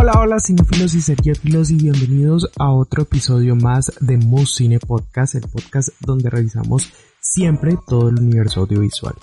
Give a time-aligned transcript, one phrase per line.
[0.00, 5.34] Hola, hola cinefilos y seriefilos y bienvenidos a otro episodio más de Mus Cine Podcast,
[5.34, 9.16] el podcast donde revisamos siempre todo el universo audiovisual.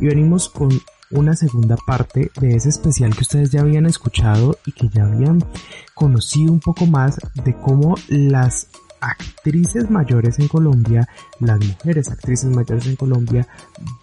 [0.00, 0.70] Y venimos con
[1.12, 5.44] una segunda parte de ese especial que ustedes ya habían escuchado y que ya habían
[5.94, 8.66] conocido un poco más de cómo las
[9.10, 11.08] actrices mayores en Colombia,
[11.40, 13.46] las mujeres actrices mayores en Colombia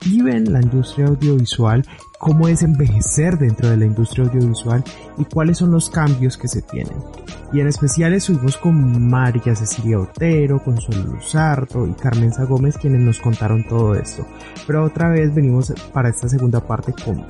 [0.06, 1.86] viven la industria audiovisual,
[2.20, 4.84] cómo es envejecer dentro de la industria audiovisual
[5.18, 6.98] y cuáles son los cambios que se tienen.
[7.52, 13.20] Y en especial estuvimos con María Cecilia Otero, Consuelo Luzardo y Carmenza Gómez quienes nos
[13.20, 14.26] contaron todo esto.
[14.66, 17.26] Pero otra vez venimos para esta segunda parte con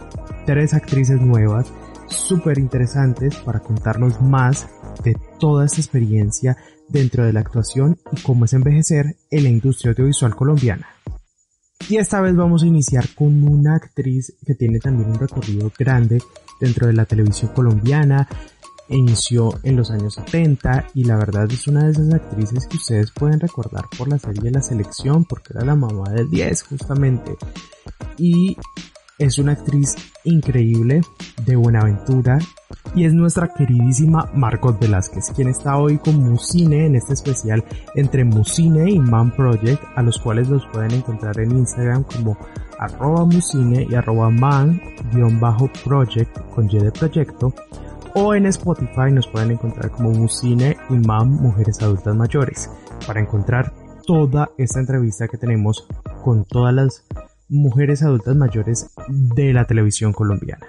[0.45, 1.71] tres actrices nuevas
[2.07, 4.67] súper interesantes para contarnos más
[5.03, 6.57] de toda esta experiencia
[6.89, 10.87] dentro de la actuación y cómo es envejecer en la industria audiovisual colombiana.
[11.89, 16.19] Y esta vez vamos a iniciar con una actriz que tiene también un recorrido grande
[16.59, 18.27] dentro de la televisión colombiana.
[18.89, 23.11] Inició en los años 70 y la verdad es una de esas actrices que ustedes
[23.11, 27.35] pueden recordar por la serie La Selección porque era la mamá del 10 justamente.
[28.17, 28.55] Y
[29.17, 31.01] es una actriz increíble,
[31.45, 32.39] de Buenaventura,
[32.95, 37.63] y es nuestra queridísima Margot Velázquez, quien está hoy con Musine en este especial
[37.95, 42.37] entre Musine y Man Project, a los cuales los pueden encontrar en Instagram como
[42.79, 44.91] arroba musine y arroba man-project
[46.53, 47.53] con Y de proyecto,
[48.15, 52.69] o en Spotify nos pueden encontrar como Musine y Man Mujeres Adultas Mayores,
[53.07, 53.73] para encontrar
[54.05, 55.87] toda esta entrevista que tenemos
[56.23, 57.05] con todas las
[57.49, 60.67] mujeres adultas mayores de la televisión colombiana.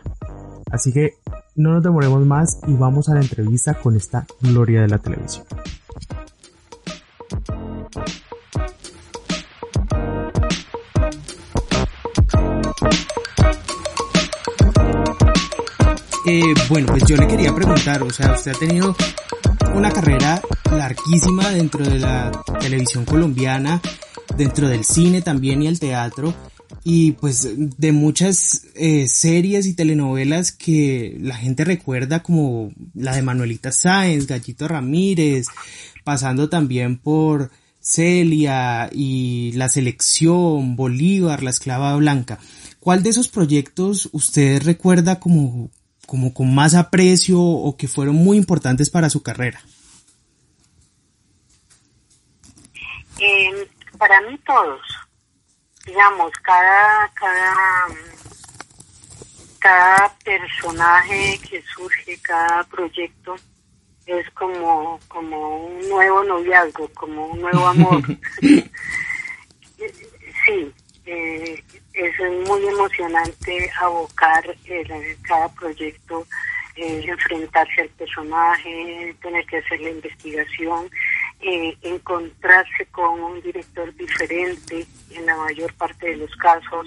[0.74, 1.18] Así que
[1.54, 5.46] no nos demoremos más y vamos a la entrevista con esta gloria de la televisión.
[16.26, 18.96] Eh, bueno, pues yo le quería preguntar, o sea, usted ha tenido
[19.76, 20.40] una carrera
[20.72, 23.80] larguísima dentro de la televisión colombiana,
[24.36, 26.34] dentro del cine también y el teatro
[26.86, 33.22] y pues de muchas eh, series y telenovelas que la gente recuerda como la de
[33.22, 35.46] Manuelita Sáenz, Gallito Ramírez,
[36.04, 37.50] pasando también por
[37.80, 42.38] Celia y La Selección, Bolívar, La Esclava Blanca.
[42.80, 45.70] ¿Cuál de esos proyectos usted recuerda como,
[46.06, 49.62] como con más aprecio o que fueron muy importantes para su carrera?
[53.18, 54.80] Eh, para mí todos
[55.86, 57.86] digamos, cada, cada,
[59.58, 63.36] cada personaje que surge, cada proyecto
[64.06, 68.02] es como, como un nuevo noviazgo, como un nuevo amor.
[70.46, 70.72] sí,
[71.06, 74.44] eh, es muy emocionante abocar
[75.22, 76.26] cada proyecto,
[76.76, 80.90] eh, enfrentarse al personaje, tener que hacer la investigación
[81.47, 86.87] eh, encontrarse con un director diferente en la mayor parte de los casos,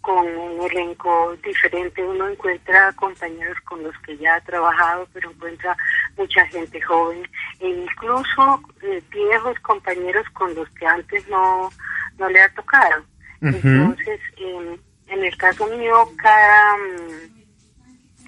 [0.00, 2.04] con un elenco diferente.
[2.04, 5.76] Uno encuentra compañeros con los que ya ha trabajado, pero encuentra
[6.16, 7.22] mucha gente joven
[7.60, 11.70] e incluso eh, viejos compañeros con los que antes no,
[12.18, 13.04] no le ha tocado.
[13.40, 16.76] Entonces, en el caso mío, cada,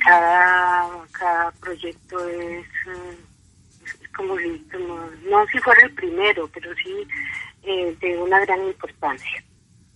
[0.05, 2.67] cada, cada proyecto es...
[2.87, 3.34] Mm,
[4.17, 7.07] como, no si fuera el primero, pero sí
[7.63, 9.45] eh, de una gran importancia.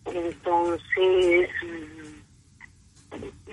[0.04, 2.18] Entonces, mm,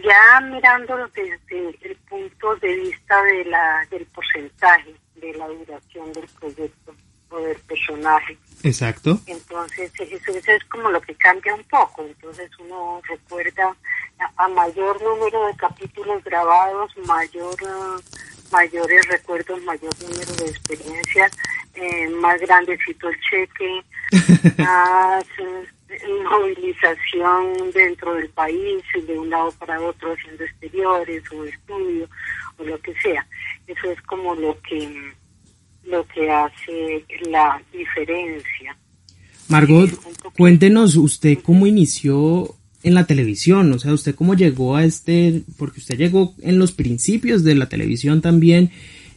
[0.04, 6.28] ya mirándolo desde el punto de vista de la del porcentaje de la duración del
[6.40, 6.94] proyecto
[7.30, 8.38] o del personaje.
[8.64, 9.20] Exacto.
[9.26, 12.04] Entonces, eso, es como lo que cambia un poco.
[12.04, 13.76] Entonces, uno recuerda
[14.38, 17.56] a, mayor número de capítulos grabados, mayor...
[17.64, 18.02] Uh,
[18.52, 21.32] mayores recuerdos, mayor número de experiencias,
[21.76, 23.82] eh, más grandecito el cheque,
[24.58, 32.10] más eh, movilización dentro del país, de un lado para otro haciendo exteriores o estudio
[32.58, 33.26] o lo que sea.
[33.68, 35.14] Eso es como lo que
[35.84, 38.76] lo que hace la diferencia.
[39.48, 39.92] Margot,
[40.36, 45.80] cuéntenos usted cómo inició en la televisión, o sea, usted cómo llegó a este, porque
[45.80, 48.72] usted llegó en los principios de la televisión también,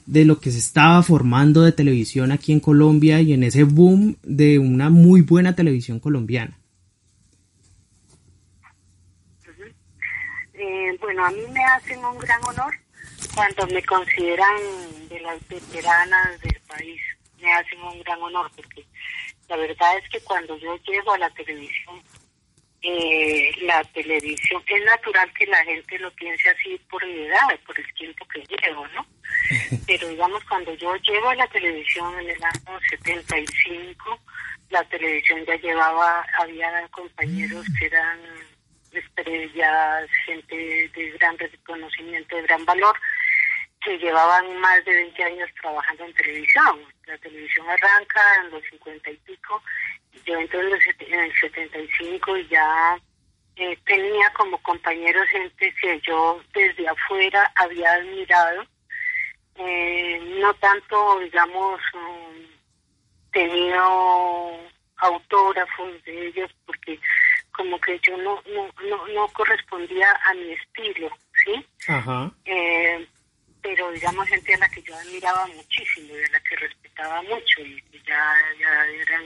[0.06, 4.16] de lo que se estaba formando de televisión aquí en Colombia y en ese boom
[4.22, 6.58] de una muy buena televisión colombiana.
[10.54, 12.72] Eh, bueno, a mí me hacen un gran honor
[13.34, 14.56] cuando me consideran
[15.10, 17.02] de las veteranas del país.
[17.38, 18.82] Me hacen un gran honor porque
[19.46, 22.00] la verdad es que cuando yo llego a la televisión
[22.82, 27.94] eh, la televisión, es natural que la gente lo piense así por edad, por el
[27.94, 29.06] tiempo que llevo, ¿no?
[29.86, 34.20] Pero digamos, cuando yo llego a la televisión en el año 75,
[34.70, 38.20] la televisión ya llevaba, había compañeros que eran
[38.92, 40.56] estrellas, gente
[40.94, 42.96] de gran reconocimiento, de gran valor,
[43.80, 46.80] que llevaban más de 20 años trabajando en televisión.
[47.06, 49.62] La televisión arranca en los 50 y pico
[50.24, 52.98] yo entonces en el 75 ya
[53.56, 58.64] eh, tenía como compañeros gente que yo desde afuera había admirado,
[59.56, 62.46] eh, no tanto, digamos, um,
[63.32, 64.60] tenido
[64.98, 66.98] autógrafos de ellos porque
[67.52, 71.10] como que yo no no no, no correspondía a mi estilo,
[71.44, 71.66] ¿sí?
[72.44, 73.06] Eh,
[73.60, 77.60] pero digamos gente a la que yo admiraba muchísimo y a la que respetaba mucho
[77.60, 79.24] y, ya, ya eran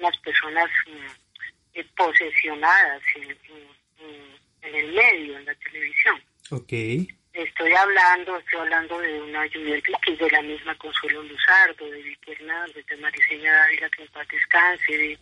[0.00, 6.22] unas personas mm, eh, posesionadas en, el medio, en la televisión.
[6.50, 7.08] Okay.
[7.32, 12.02] Estoy hablando, estoy hablando de una Julieta que es de la misma Consuelo Luzardo, de
[12.02, 15.18] Vicky Hernández, de Mariseña Dávila, que en paz descanse, de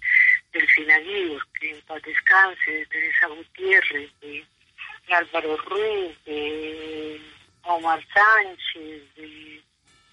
[0.52, 4.44] Delfina Guidos, que en paz descanse, de Teresa Gutiérrez, de
[5.10, 7.20] Álvaro Ruiz, de
[7.64, 9.62] Omar Sánchez, de,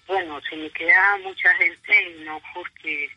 [0.06, 3.10] bueno, se me queda mucha gente y no porque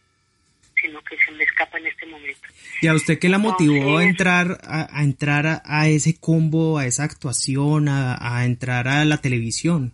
[0.81, 2.47] sino que se me escapa en este momento.
[2.81, 7.03] ¿Y a usted qué la motivó a entrar a, entrar a, ese combo, a esa
[7.03, 9.93] actuación, a, entrar a la televisión?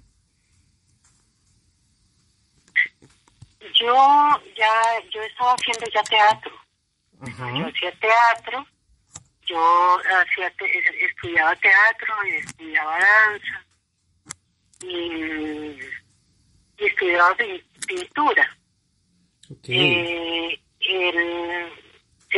[3.80, 3.94] Yo
[4.58, 4.72] ya
[5.14, 6.52] yo estaba haciendo ya teatro.
[7.22, 8.68] Yo hacía teatro,
[9.46, 10.54] yo hacía
[11.10, 13.66] estudiaba teatro, y estudiaba danza
[14.84, 15.80] y,
[16.78, 17.36] estudiaba
[17.88, 18.58] pintura.
[19.68, 21.72] Eh, el,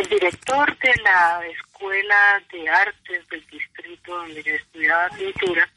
[0.10, 5.70] director de la Escuela de Artes del distrito donde yo estudiaba pintura,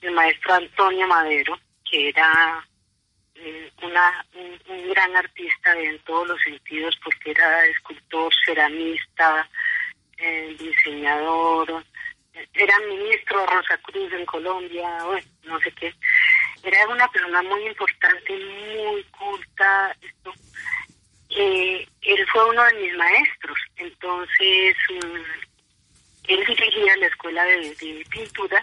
[0.00, 1.58] el maestro Antonio Madero,
[1.90, 2.64] que era
[3.34, 9.48] eh, una, un, gran artista en todos los sentidos, porque era escultor, ceramista,
[10.18, 11.84] eh, diseñador,
[12.54, 14.88] era ministro Rosa Cruz en Colombia,
[15.44, 15.94] no sé qué.
[16.62, 20.32] Era una persona muy importante, muy culta, esto,
[21.30, 28.62] eh, él fue uno de mis maestros, entonces mm, él dirigía la escuela de, pintura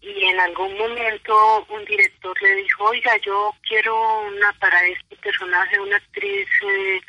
[0.00, 5.80] y en algún momento un director le dijo, oiga, yo quiero una para este personaje
[5.80, 7.00] una actriz eh,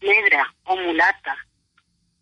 [0.00, 1.36] negra o mulata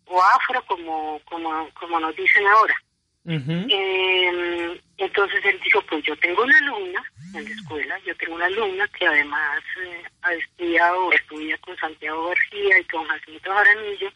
[0.05, 2.75] o afro como, como, como nos dicen ahora.
[3.25, 7.03] Em, entonces él dijo, pues yo tengo una alumna
[7.33, 12.27] en la escuela, yo tengo una alumna que además eh, ha estudiado, estudia con Santiago
[12.27, 14.11] García y con Jacinto Jaramillo,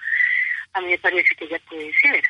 [0.73, 2.23] a mí me parece que ella puede ser.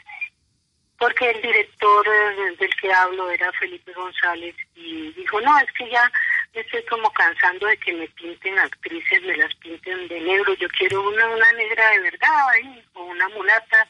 [1.00, 5.89] Porque el director eh, del que hablo era Felipe González y dijo, no, es que
[5.89, 6.12] ya
[6.53, 11.07] estoy como cansando de que me pinten actrices, me las pinten de negro, yo quiero
[11.07, 12.48] una, una negra de verdad
[12.93, 13.88] o una mulata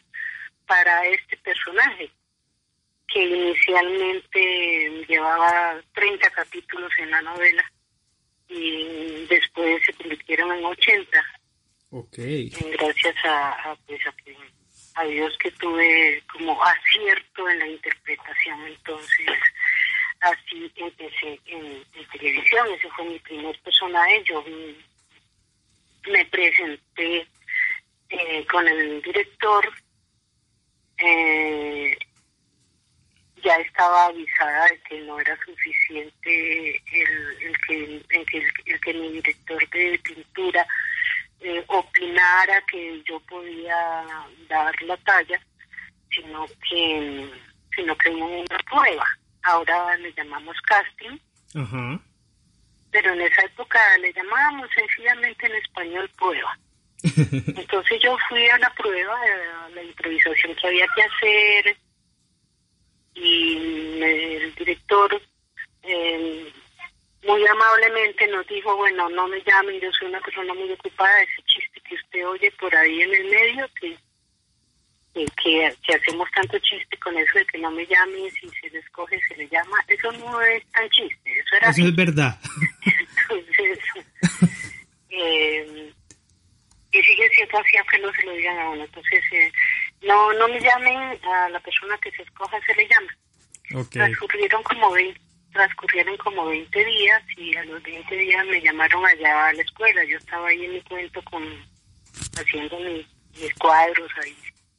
[0.65, 2.11] para este personaje
[3.07, 7.71] que inicialmente llevaba 30 capítulos en la novela
[8.49, 11.25] y después se convirtieron en 80.
[11.89, 12.49] Okay.
[12.49, 14.01] Gracias a, pues
[14.95, 19.27] a, Dios que tuve como acierto en la interpretación, entonces
[20.19, 24.43] así empecé en, televisión, ese fue mi primer personaje, yo
[26.11, 27.27] me presenté
[28.09, 29.71] eh, con el director
[30.97, 31.97] eh,
[33.43, 38.03] ya estaba avisada de que no era suficiente el, el que,
[38.65, 40.65] el, que, mi director de pintura
[41.41, 44.05] eh, opinara que yo podía
[44.49, 45.39] dar la talla,
[46.09, 47.29] sino que
[47.75, 49.05] sino que hubo una prueba.
[49.43, 51.17] Ahora le llamamos casting,
[52.91, 56.57] pero en esa época le llamábamos sencillamente en español prueba.
[57.03, 59.15] Entonces yo fui a la prueba,
[59.65, 61.77] a la improvisación que había que hacer,
[63.17, 65.21] y el director
[65.83, 66.51] eh,
[67.25, 71.41] muy amablemente nos dijo, bueno, no me llamen, yo soy una persona muy ocupada, ese
[71.45, 73.97] chiste que usted oye por ahí en el medio, que
[75.25, 75.25] que,
[75.83, 79.19] que, hacemos tanto chiste con eso de que no me llamen, si se le escoge,
[79.27, 81.69] se le llama, eso no es tan chiste, eso era...
[81.69, 82.39] Eso es verdad.
[83.29, 83.79] Entonces,
[85.09, 85.91] eh,
[86.91, 88.83] y sigue siendo así aunque no se lo digan a uno.
[88.83, 89.51] Entonces, eh,
[90.01, 93.87] no no me llamen a la persona que se escoja, se le llama.
[93.89, 95.19] Transcurrieron como 20,
[95.51, 100.03] transcurrieron como 20 días y a los 20 días me llamaron allá a la escuela.
[100.05, 101.43] Yo estaba ahí en mi cuento con
[102.37, 104.35] haciendo mis cuadros ahí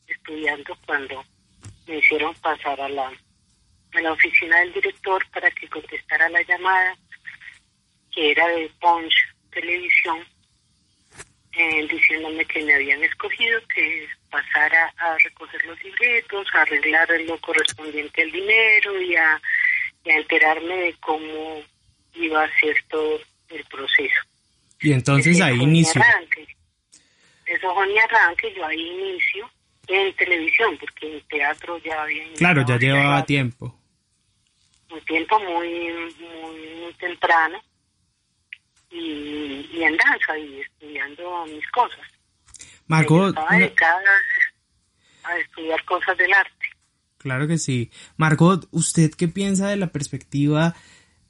[0.06, 1.24] estudiando cuando
[1.86, 3.12] me hicieron pasar a la
[3.94, 6.96] a la oficina del director para que contestara la llamada
[8.12, 9.14] que era de Punch
[9.50, 10.24] Televisión
[11.52, 17.38] eh, diciéndome que me habían escogido, que pasara a recoger los libretos, a arreglar lo
[17.38, 19.40] correspondiente al dinero y a,
[20.04, 21.62] enterarme de cómo
[22.14, 23.20] iba a ser todo
[23.50, 24.20] el proceso.
[24.80, 26.00] Y entonces ahí inicio.
[27.44, 29.50] Eso fue mi arranque, yo ahí inicio
[29.86, 32.24] en televisión, porque en teatro ya había...
[32.36, 33.78] Claro, ya llevaba tiempo.
[34.90, 35.68] Un tiempo muy,
[36.18, 37.60] muy, muy temprano
[38.90, 42.17] y, en danza y estudiando mis cosas.
[42.88, 43.28] Margot.
[43.28, 44.00] Estaba dedicada
[45.24, 46.52] a estudiar cosas del arte.
[47.18, 47.90] Claro que sí.
[48.16, 50.74] Margot, ¿usted qué piensa de la perspectiva,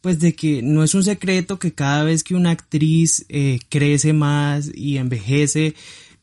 [0.00, 4.12] pues de que no es un secreto que cada vez que una actriz eh, crece
[4.12, 5.74] más y envejece,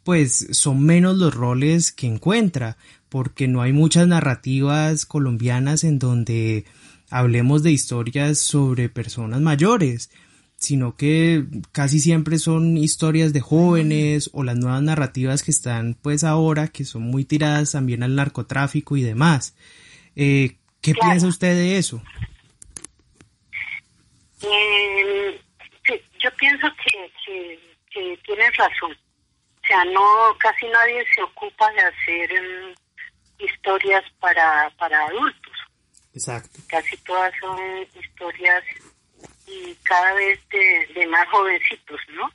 [0.04, 2.78] pues son menos los roles que encuentra,
[3.10, 6.66] porque no hay muchas narrativas colombianas en donde
[7.10, 10.10] hablemos de historias sobre personas mayores
[10.66, 16.24] sino que casi siempre son historias de jóvenes o las nuevas narrativas que están pues
[16.24, 19.56] ahora, que son muy tiradas también al narcotráfico y demás.
[20.16, 22.02] Eh, ¿Qué piensa usted de eso?
[24.42, 25.42] Eh,
[26.20, 27.60] yo pienso que, que,
[27.92, 28.92] que, tienes razón.
[28.92, 32.76] O sea, no, casi nadie se ocupa de hacer em,
[33.40, 35.54] historias para, para adultos.
[36.14, 36.60] Exacto.
[36.68, 37.60] Casi todas son
[38.00, 38.64] historias
[39.48, 42.32] y cada vez de, más jovencitos, ¿no?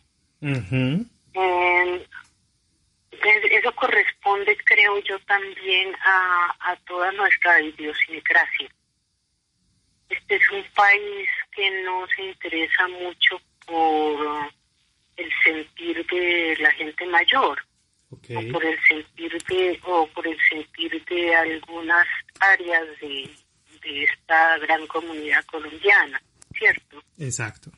[1.34, 2.06] Eh,
[3.50, 8.68] eso corresponde, creo yo, también a, a toda nuestra idiosincrasia.
[10.08, 14.50] Este es un país que no se interesa mucho por
[15.16, 17.62] el sentir de la gente mayor,
[18.10, 22.06] o por el sentir de, o por el sentir de algunas
[22.40, 23.30] áreas de,
[23.82, 26.20] de esta gran comunidad colombiana.
[26.60, 27.02] ¿Cierto?
[27.18, 27.70] Exacto.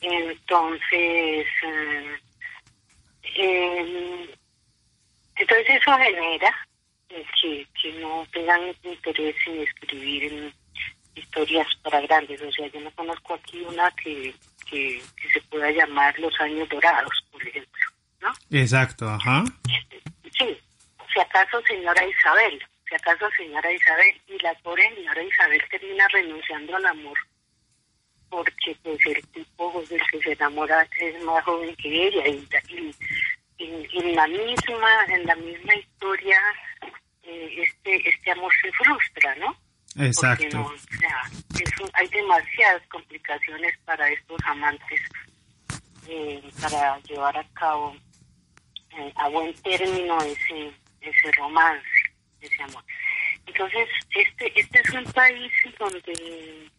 [0.00, 2.18] Entonces, eh,
[3.36, 4.28] em,
[5.36, 6.68] entonces eso genera
[7.08, 10.54] que, que no tengan interés en escribir
[11.14, 12.40] historias para grandes.
[12.40, 14.32] O sea, yo no conozco aquí una que,
[14.70, 17.82] que, se pueda llamar Los Años Dorados, por ejemplo,
[18.20, 18.32] ¿no?
[18.50, 19.44] Exacto, ajá.
[20.38, 20.56] Sí,
[21.12, 26.76] si acaso señora Isabel, si acaso señora Isabel, y la pobre señora Isabel termina renunciando
[26.76, 27.18] al amor
[28.30, 32.94] porque pues el tipo del que se enamora es más joven que ella y,
[33.58, 36.40] en la misma en la misma historia
[37.22, 39.54] eh, este este amor se frustra no
[39.96, 40.62] exacto.
[40.62, 41.30] o sea,
[41.94, 45.00] hay demasiadas complicaciones para estos amantes
[46.08, 47.94] eh, para llevar a cabo
[48.96, 51.86] eh, a buen término ese ese romance
[52.40, 52.82] ese amor.
[53.46, 56.70] Entonces este este es un país donde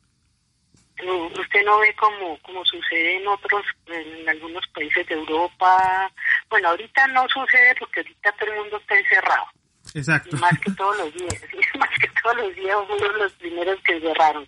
[1.04, 6.12] usted no ve como, como sucede en otros, en algunos países de Europa.
[6.50, 9.46] Bueno, ahorita no sucede porque ahorita todo el mundo está encerrado.
[9.94, 10.38] Exacto.
[10.38, 11.42] más que todos los días,
[11.80, 14.48] más que todos los días fueron los primeros que cerraron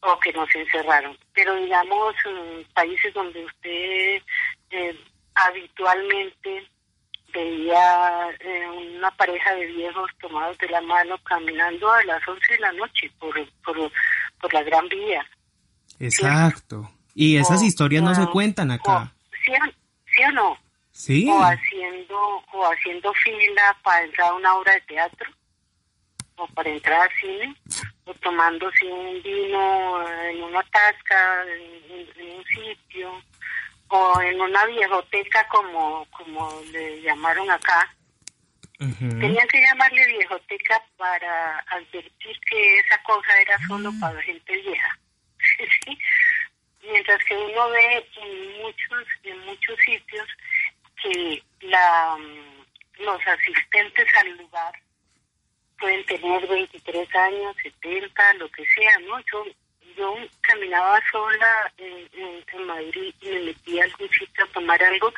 [0.00, 1.16] o que nos encerraron.
[1.32, 2.14] Pero digamos,
[2.74, 4.22] países donde usted
[4.70, 5.00] eh,
[5.34, 6.68] habitualmente
[7.32, 12.60] veía eh, una pareja de viejos tomados de la mano caminando a las 11 de
[12.60, 13.92] la noche por, por,
[14.40, 15.24] por la Gran Vía.
[15.98, 16.90] Exacto.
[17.14, 19.12] Y esas historias no se cuentan acá.
[19.44, 20.58] ¿sí, o no?
[20.92, 21.28] Sí.
[21.28, 22.16] O haciendo,
[22.52, 25.30] o haciendo fila para entrar a una obra de teatro,
[26.36, 27.56] o para entrar al cine,
[28.04, 33.22] o tomándose un vino en una tasca, en, un sitio,
[33.88, 37.95] o en una viejoteca como, como le llamaron acá.
[38.78, 43.98] Tenían que llamarle viejoteca para advertir que esa cosa era solo ah.
[44.00, 44.98] para gente vieja.
[46.82, 50.28] Mientras que uno ve en muchos, en muchos sitios
[51.02, 54.74] que la, mm, los asistentes al lugar
[55.78, 59.18] pueden tener 23 años, 70, lo que sea, ¿no?
[59.20, 59.44] Yo,
[59.96, 62.08] yo caminaba sola en,
[62.52, 65.12] en, Madrid y me metí a algún sitio a tomar algo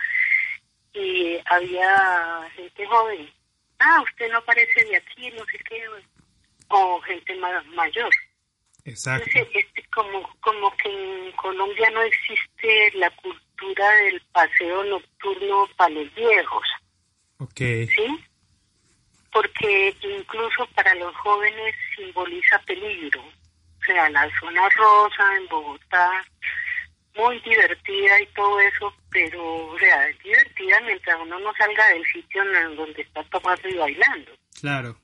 [0.95, 3.38] y había gente joven
[3.79, 5.83] ah, usted no parece de aquí, no sé qué,
[6.69, 8.11] o gente más mayor.
[8.85, 9.29] Exacto.
[9.35, 16.15] este, como, como que en Colombia no existe la cultura del paseo nocturno para los
[16.15, 16.67] viejos.
[17.39, 17.59] Ok.
[17.59, 18.25] ¿Sí?
[19.31, 23.21] Porque incluso para los jóvenes simboliza peligro.
[23.21, 26.25] O sea, la zona rosa en Bogotá,
[27.17, 32.05] muy divertida y todo eso, pero, o sea, es divertida mientras uno no salga del
[32.07, 34.33] sitio en donde está tomando y bailando.
[34.61, 34.97] Claro.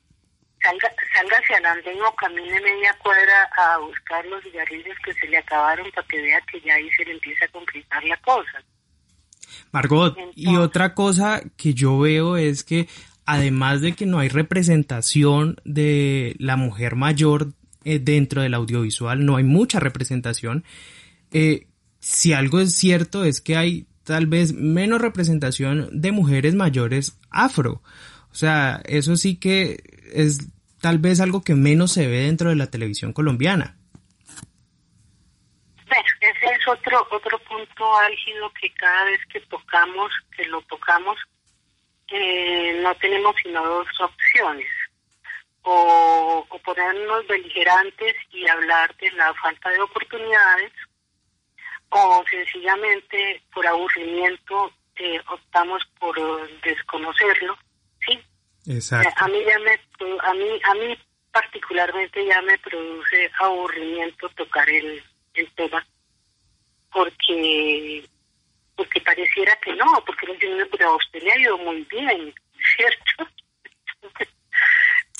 [0.63, 5.27] Salga, salga hacia el andén o camine media cuadra a buscar los cigarrillos que se
[5.29, 8.63] le acabaron para que vea que ya ahí se le empieza a complicar la cosa.
[9.73, 12.89] Margot, y otra cosa que yo veo es que
[13.27, 17.53] además de que no hay representación de la mujer mayor
[17.85, 20.65] eh, dentro del audiovisual, no hay mucha representación,
[21.33, 21.67] eh,
[22.05, 27.81] si algo es cierto es que hay tal vez menos representación de mujeres mayores afro.
[28.31, 29.83] O sea, eso sí que
[30.13, 30.51] es
[30.83, 33.79] tal vez algo que menos se ve dentro de la televisión colombiana.
[36.21, 41.17] Ese es otro otro punto álgido que cada vez que tocamos, que lo tocamos,
[42.09, 44.69] eh, no tenemos sino dos opciones.
[45.63, 50.73] O, o ponernos beligerantes y hablar de la falta de oportunidades,
[51.95, 56.17] o sencillamente por aburrimiento eh, optamos por
[56.63, 57.57] desconocerlo,
[58.07, 58.21] ¿sí?
[58.67, 59.11] Exacto.
[59.17, 59.73] A mí ya me,
[60.21, 60.99] a mí, a mí
[61.33, 65.03] particularmente ya me produce aburrimiento tocar el,
[65.35, 65.87] el tema,
[66.93, 68.05] porque
[68.77, 72.35] porque pareciera que no, porque los niños, pero a usted le ha ido muy bien,
[72.77, 73.29] ¿cierto?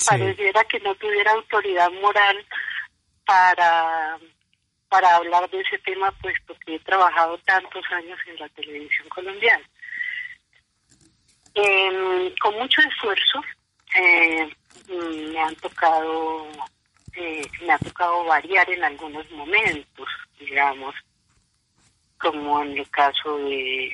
[0.05, 2.45] Pareciera que no tuviera autoridad moral
[3.25, 4.19] para
[4.89, 9.65] para hablar de ese tema, puesto que he trabajado tantos años en la televisión colombiana.
[11.53, 13.41] Eh, con mucho esfuerzo
[13.97, 14.49] eh,
[14.89, 16.47] me han tocado
[17.15, 20.93] eh, me ha tocado variar en algunos momentos, digamos,
[22.17, 23.87] como en el caso de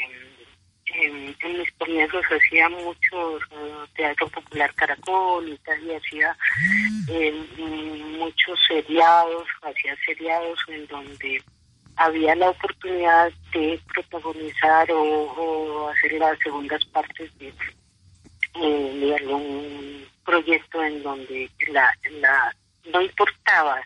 [0.93, 6.37] en, en mis comienzos hacía mucho uh, teatro popular caracol y tal, y hacía
[7.13, 7.33] eh,
[8.17, 11.43] muchos seriados, hacía seriados en donde
[11.97, 17.53] había la oportunidad de protagonizar o, hacer las segundas partes de,
[18.55, 22.55] eh, de algún proyecto en donde la, la
[22.91, 23.81] no importaba,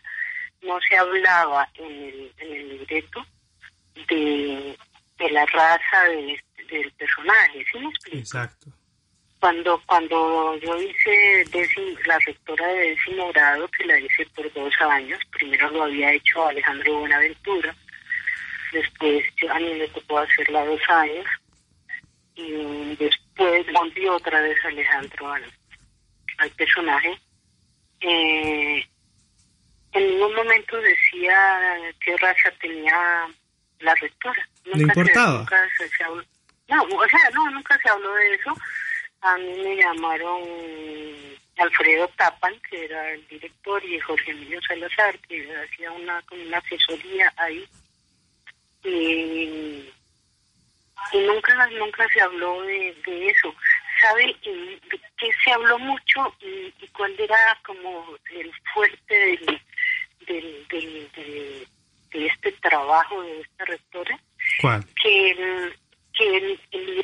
[0.62, 3.26] no se hablaba en el, en el libreto
[4.08, 4.78] de,
[5.18, 8.18] de la raza de, del personaje, ¿sí me explico?
[8.18, 8.70] Exacto.
[9.40, 14.74] Cuando, cuando yo hice décimo, la rectora de décimo grado, que la hice por dos
[14.80, 17.74] años, primero lo había hecho Alejandro Buenaventura,
[18.72, 21.26] después yo, a mí me tocó hacerla dos años,
[22.34, 25.44] y después volvió otra vez Alejandro al,
[26.38, 27.18] al personaje.
[28.00, 28.84] Eh,
[29.92, 31.58] en ningún momento decía
[32.00, 33.26] qué raza tenía
[33.80, 34.48] la rectora.
[34.64, 35.32] ¿No importaba?
[35.32, 36.22] Se, nunca se, se habló,
[36.68, 38.54] no, o sea, no, nunca se habló de eso.
[39.26, 40.40] A mí me llamaron
[41.56, 47.32] Alfredo Tapan, que era el director, y Jorge Emilio Salazar, que hacía una, una asesoría
[47.36, 47.66] ahí.
[48.84, 49.90] Y,
[51.12, 53.52] y nunca nunca se habló de, de eso.
[54.00, 54.80] ¿Sabe de
[55.18, 59.60] qué se habló mucho y, y cuál era como el fuerte del,
[60.26, 61.68] del, del, del
[62.12, 64.20] de este trabajo de esta rectora?
[64.60, 64.84] ¿Cuál?
[65.02, 65.76] Que el,
[66.16, 67.02] que el, había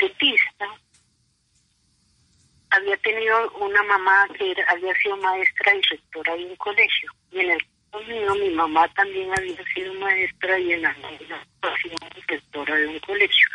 [3.13, 7.13] tenido una mamá que había sido maestra y rectora de un colegio.
[7.31, 7.59] Y en el
[7.91, 11.97] caso mío, mi mamá también había sido maestra y en la sido
[12.27, 13.49] rectora de un colegio.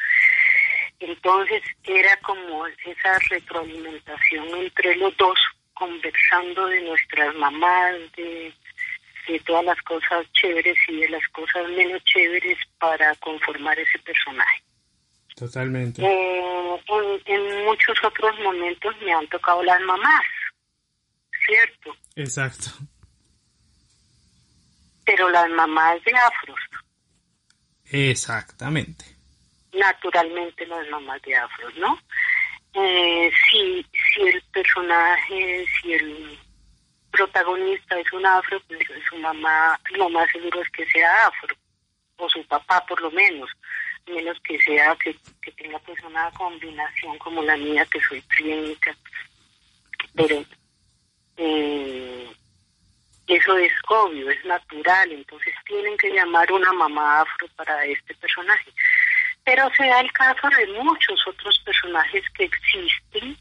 [1.00, 5.40] Entonces era como esa retroalimentación entre los dos,
[5.74, 8.54] conversando de nuestras mamás, de,
[9.28, 14.67] de todas las cosas chéveres y de las cosas menos chéveres para conformar ese personaje.
[15.38, 16.02] Totalmente.
[16.02, 20.26] Eh, en, en, muchos otros momentos me han tocado las mamás,
[21.46, 21.96] ¿cierto?
[22.16, 22.72] Exacto.
[25.06, 26.60] Pero las mamás de afros.
[27.86, 29.06] Exactamente.
[29.74, 32.00] Naturalmente las mamás de afros, ¿no?
[32.74, 36.40] Eh, si, si el personaje, si el
[37.12, 41.56] protagonista es un afro, pues su mamá lo más seguro es que sea afro,
[42.18, 43.52] o su papá por lo menos
[44.08, 48.96] menos que sea que, que tenga pues una combinación como la mía que soy clínica.
[50.16, 50.44] Pero
[51.38, 52.28] eh,
[53.28, 58.72] eso es obvio es natural entonces tienen que llamar una mamá afro para este personaje.
[59.44, 63.38] Pero se el caso de muchos otros personajes que existen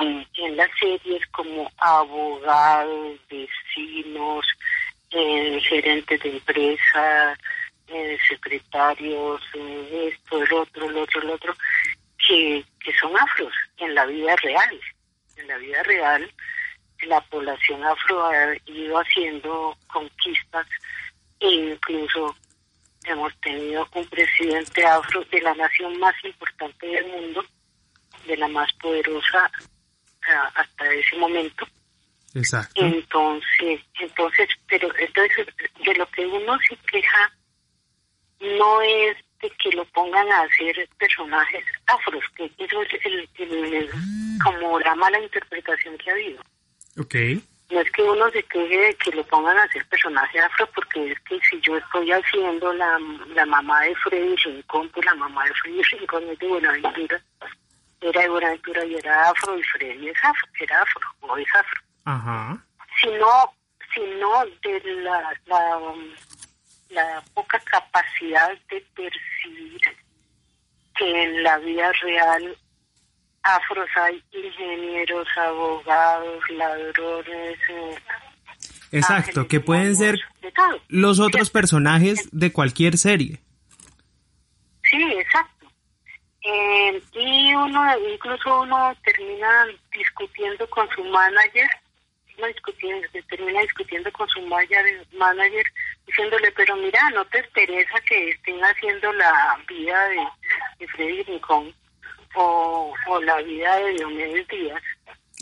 [0.00, 4.46] en, las series como abogados, vecinos,
[5.10, 7.38] eh, gerentes de empresa,
[7.88, 11.54] eh, secretarios, eh, esto, el otro, el otro, el otro,
[12.26, 14.80] que, que son afros en la vida real.
[15.36, 16.30] En la vida real,
[17.06, 20.66] la población afro ha ido haciendo conquistas
[21.40, 22.34] e incluso
[23.04, 27.44] hemos tenido un presidente afro de la nación más importante del mundo,
[28.26, 29.50] de la más poderosa
[30.54, 31.66] hasta ese momento.
[32.34, 32.84] Exacto.
[32.84, 35.46] Entonces, entonces, pero entonces
[35.84, 37.32] de lo que uno se queja
[38.40, 43.90] no es de que lo pongan a hacer personajes afros, que eso es el,
[44.42, 46.42] como la mala interpretación que ha habido.
[46.98, 47.42] Okay.
[47.70, 51.12] No es que uno se queje de que lo pongan a hacer personaje afro, porque
[51.12, 52.98] es que si yo estoy haciendo la,
[53.34, 57.22] la mamá de Freddy Rincón, pues la mamá de Freddy Rincón es de Buenaventura,
[58.00, 61.80] era de Buenaventura y era afro, y Freddy es afro, era afro, o es afro.
[62.04, 62.64] Ajá.
[63.02, 63.52] Sino,
[63.94, 65.78] sino de la, la,
[66.90, 69.80] la poca capacidad de percibir
[70.96, 72.56] que en la vida real
[73.42, 77.58] afros hay ingenieros, abogados, ladrones.
[77.68, 77.98] Eh,
[78.92, 80.18] Exacto, que pueden ser
[80.88, 83.40] los otros personajes de cualquier serie.
[84.90, 85.66] Sí, exacto.
[86.42, 91.68] Eh, y uno, incluso uno termina discutiendo con su manager,
[92.46, 95.64] discutiendo, termina discutiendo con su manager,
[96.08, 100.26] diciéndole, pero mira, no te interesa que estén haciendo la vida de,
[100.78, 101.74] de Freddy Rincón
[102.34, 104.82] o, o la vida de Diomedes Díaz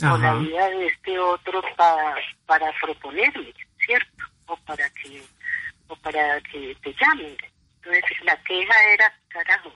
[0.03, 4.25] o la vida de este otro para, para proponerle, ¿cierto?
[4.47, 5.23] O para que
[5.89, 7.37] o para que te llamen.
[7.83, 9.73] Entonces la queja era, carajo,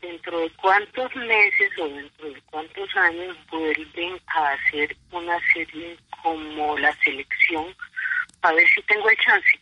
[0.00, 6.78] dentro de cuántos meses o dentro de cuántos años vuelven a hacer una serie como
[6.78, 7.74] la selección
[8.42, 9.61] a ver si tengo el chance.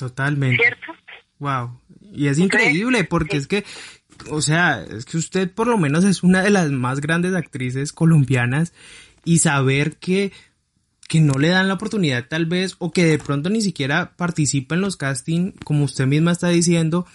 [0.00, 0.62] Totalmente.
[0.62, 0.92] ¿Cierto?
[1.38, 1.80] Wow.
[2.12, 3.64] Y es increíble porque es que
[4.28, 7.92] o sea, es que usted por lo menos es una de las más grandes actrices
[7.92, 8.72] colombianas
[9.24, 10.32] y saber que,
[11.08, 14.74] que no le dan la oportunidad tal vez o que de pronto ni siquiera participa
[14.74, 17.06] en los castings como usted misma está diciendo,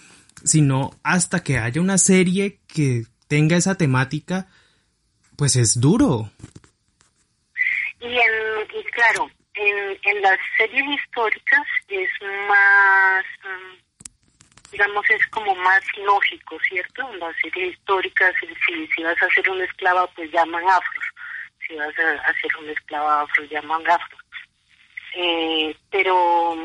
[0.44, 4.48] sino hasta que haya una serie que tenga esa temática,
[5.36, 6.30] pues es duro.
[8.00, 12.10] Y, en, y claro, en, en las series históricas es
[12.48, 13.24] más...
[13.42, 13.86] Mm,
[14.70, 17.08] digamos, es como más lógico, ¿cierto?
[17.12, 18.46] En la serie histórica, si,
[18.94, 21.00] si, vas a hacer una esclava, pues llaman afro.
[21.66, 24.18] Si vas a hacer una esclava afro, llaman afro.
[25.14, 26.56] Eh, pero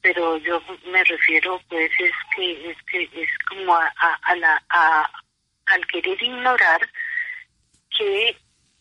[0.00, 5.10] pero yo me refiero pues es que es que es como a, a, la a,
[5.66, 6.80] al querer ignorar
[7.96, 8.36] que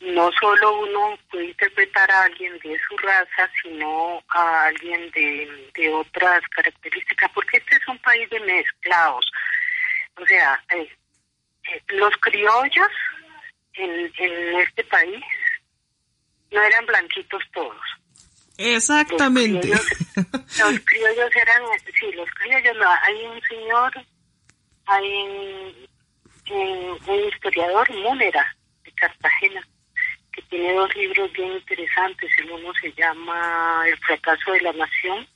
[0.06, 5.94] no solo uno puede interpretar a alguien de su raza, sino a alguien de, de
[5.94, 9.26] otras características, porque este es un país de mezclados.
[10.18, 10.90] O sea, eh,
[11.72, 12.88] eh, los criollos
[13.74, 15.24] en, en este país
[16.52, 17.82] no eran blanquitos todos.
[18.58, 19.68] Exactamente.
[19.68, 21.64] Los criollos, eran,
[22.00, 23.92] sí, los criollos, no, hay un señor,
[24.86, 25.12] hay
[26.52, 29.68] un, un historiador, Múnera, de Cartagena,
[30.36, 32.30] que tiene dos libros bien interesantes.
[32.40, 35.28] El uno se llama El fracaso de la nación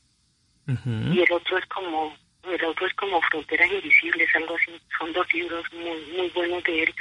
[1.12, 4.72] y el otro es como el otro es como Fronteras Invisibles, algo así.
[4.98, 6.96] Son dos libros muy muy buenos de él,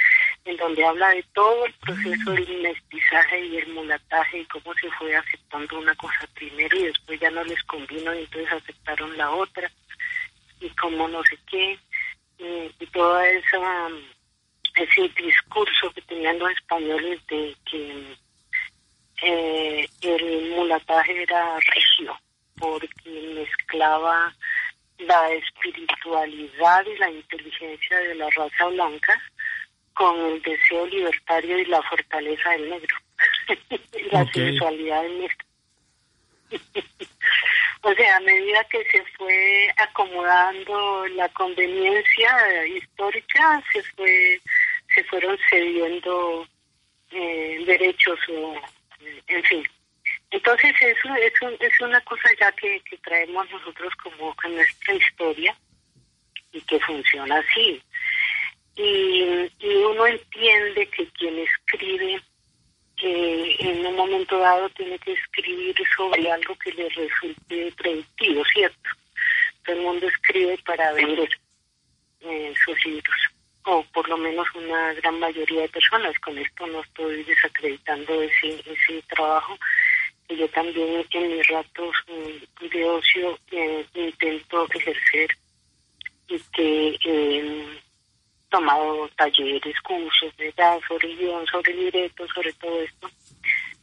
[0.45, 4.89] en donde habla de todo el proceso del mestizaje y el mulataje y cómo se
[4.91, 9.31] fue aceptando una cosa primero y después ya no les convino y entonces aceptaron la
[9.31, 9.71] otra
[10.61, 11.79] y como no sé qué
[12.37, 13.89] y, y toda esa
[14.83, 18.17] ese discurso que tenían los españoles de que
[19.21, 22.17] eh, el mulataje era regio,
[22.57, 24.33] porque mezclaba
[24.99, 29.21] la espiritualidad y la inteligencia de la raza blanca
[29.93, 32.97] con el deseo libertario y la fortaleza del negro,
[34.11, 35.45] la sensualidad del negro.
[37.81, 44.41] o sea, a medida que se fue acomodando la conveniencia histórica, se fue
[44.99, 46.45] se fueron cediendo
[47.11, 48.55] eh, derechos o
[48.99, 49.63] eh, en fin.
[50.31, 55.55] Entonces eso es, es una cosa ya que, que traemos nosotros como en nuestra historia
[56.51, 57.81] y que funciona así.
[58.75, 62.21] Y, y uno entiende que quien escribe
[62.97, 68.89] que en un momento dado tiene que escribir sobre algo que le resulte productivo, ¿cierto?
[69.63, 71.29] Todo el mundo escribe para vender
[72.21, 73.15] eh, sus libros
[73.69, 76.17] o por lo menos una gran mayoría de personas.
[76.19, 79.57] Con esto no estoy desacreditando ese, ese trabajo.
[80.27, 85.29] Y yo también en mis ratos mm, de ocio eh, intento ejercer
[86.27, 87.79] y que he
[88.49, 90.79] tomado talleres, cursos, ¿verdad?
[90.87, 93.09] sobre guion, sobre libreto, sobre todo esto.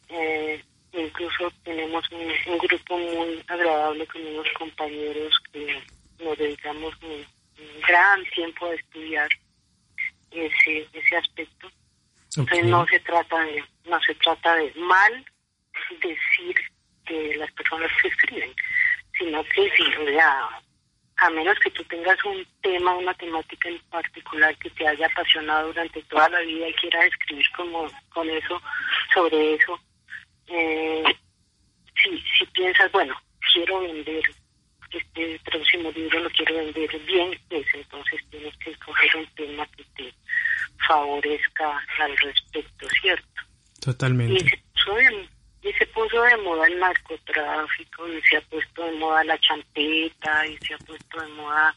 [0.09, 5.83] Eh, incluso tenemos un, grupo muy agradable con unos compañeros que
[6.23, 7.25] nos dedicamos un,
[7.87, 9.29] gran tiempo a estudiar
[10.37, 11.71] ese ese aspecto.
[12.37, 15.25] Entonces no se trata de no se trata de mal
[16.01, 16.57] decir
[17.05, 18.53] que las personas que escriben,
[19.19, 19.85] sino que si
[21.19, 25.69] a menos que tú tengas un tema, una temática en particular que te haya apasionado
[25.69, 28.61] durante toda la vida y quieras escribir como con eso,
[29.15, 29.81] sobre eso,
[30.49, 31.05] eh,
[32.03, 33.17] si, si piensas, bueno,
[33.53, 34.23] quiero vender
[34.91, 39.85] este próximo libro, lo quiero vender bien, pues entonces tienes que escoger un tema que
[39.97, 40.15] te
[40.87, 43.43] favorezca al respecto, ¿cierto?
[43.81, 44.35] Totalmente.
[44.35, 45.29] Y se puso de,
[45.63, 50.47] y se puso de moda el narcotráfico, y se ha puesto de moda la champeta,
[50.47, 51.75] y se ha puesto de moda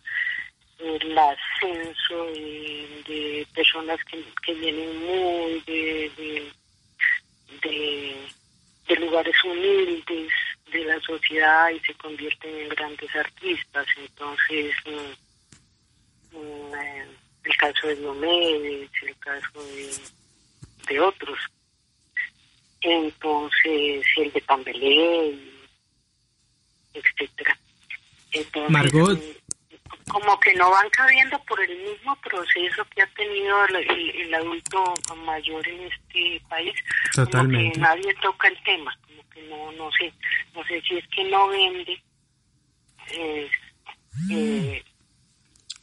[0.80, 6.52] el ascenso de, personas que, que vienen muy de,
[7.62, 8.30] de
[8.90, 10.32] de lugares humildes
[10.72, 13.86] de la sociedad y se convierten en grandes artistas.
[13.98, 17.08] Entonces, mm, mm, eh,
[17.44, 19.64] el caso de Diomedes, el caso
[20.88, 21.40] de, otros.
[22.82, 25.38] Entonces, el de Pambelé,
[26.94, 27.58] etcétera.
[28.32, 29.39] Entonces, Margot, mm,
[30.10, 34.94] como que no van cabiendo por el mismo proceso que ha tenido el, adulto
[35.26, 36.74] mayor en este país.
[37.14, 37.74] Totalmente.
[37.74, 40.12] que nadie toca el tema, como que no, no sé,
[40.56, 42.02] no sé si es que no vende
[43.12, 44.84] eh,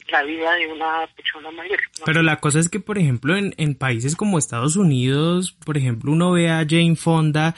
[0.09, 1.79] la vida de una persona mayor.
[2.05, 6.11] Pero la cosa es que, por ejemplo, en, en países como Estados Unidos, por ejemplo,
[6.11, 7.55] uno ve a Jane Fonda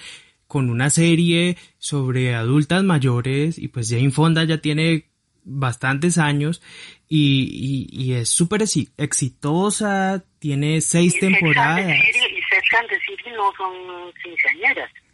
[0.48, 5.09] con una serie sobre adultas mayores y pues Jane Fonda ya tiene
[5.50, 6.62] bastantes años
[7.08, 8.64] y, y, es súper
[8.98, 11.90] exitosa, tiene seis temporadas.
[11.90, 13.74] y no son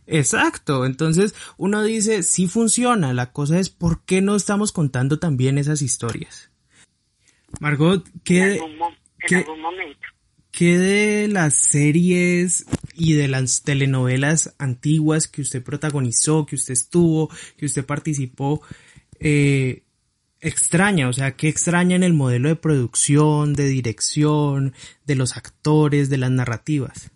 [0.07, 5.57] Exacto, entonces uno dice, sí funciona, la cosa es por qué no estamos contando también
[5.57, 6.51] esas historias.
[7.59, 8.59] Margot, ¿qué,
[10.51, 17.29] ¿qué de las series y de las telenovelas antiguas que usted protagonizó, que usted estuvo,
[17.57, 18.61] que usted participó,
[19.19, 19.84] eh,
[20.45, 24.73] extraña, o sea, qué extraña en el modelo de producción, de dirección,
[25.05, 27.11] de los actores, de las narrativas.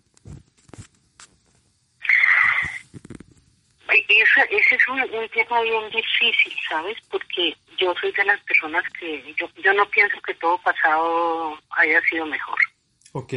[3.88, 6.96] Ese, es un, tema bien difícil, ¿sabes?
[7.10, 12.00] Porque yo soy de las personas que yo, yo no pienso que todo pasado haya
[12.02, 12.58] sido mejor.
[13.12, 13.32] Ok.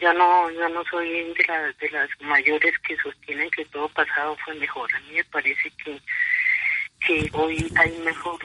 [0.00, 4.36] Yo no, yo no soy de, las de las mayores que sostienen que todo pasado
[4.44, 4.88] fue mejor.
[4.94, 6.00] A mí me parece que
[7.00, 8.38] que hoy hay mejor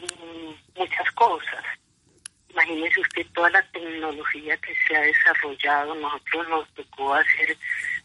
[0.76, 1.64] muchas cosas.
[2.50, 5.96] Imagínese usted toda la tecnología que se ha desarrollado.
[5.96, 7.58] Nosotros nos tocó hacer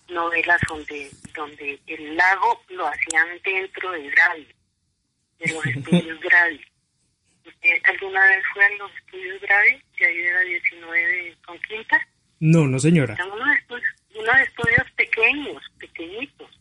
[0.09, 4.49] novelas donde donde el lago lo hacían dentro del Gradi,
[5.39, 6.61] de los estudios Gradi.
[7.47, 12.09] ¿Usted alguna vez fue a los estudios Gradi, de ahí de la 19 con quinta?
[12.41, 13.17] No, no señora.
[13.25, 13.83] unos
[14.15, 16.59] unos estudios pequeños, pequeñitos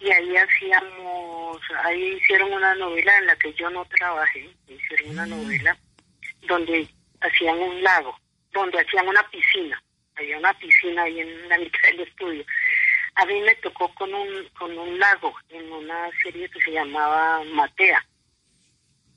[0.00, 5.26] y ahí hacíamos, ahí hicieron una novela en la que yo no trabajé, hicieron una
[5.26, 5.30] mm.
[5.30, 5.76] novela
[6.48, 6.88] donde
[7.20, 8.18] hacían un lago,
[8.52, 9.80] donde hacían una piscina,
[10.16, 12.44] había una piscina ahí en la mitad del estudio.
[13.16, 17.42] A mí me tocó con un, con un lago en una serie que se llamaba
[17.44, 18.02] Matea.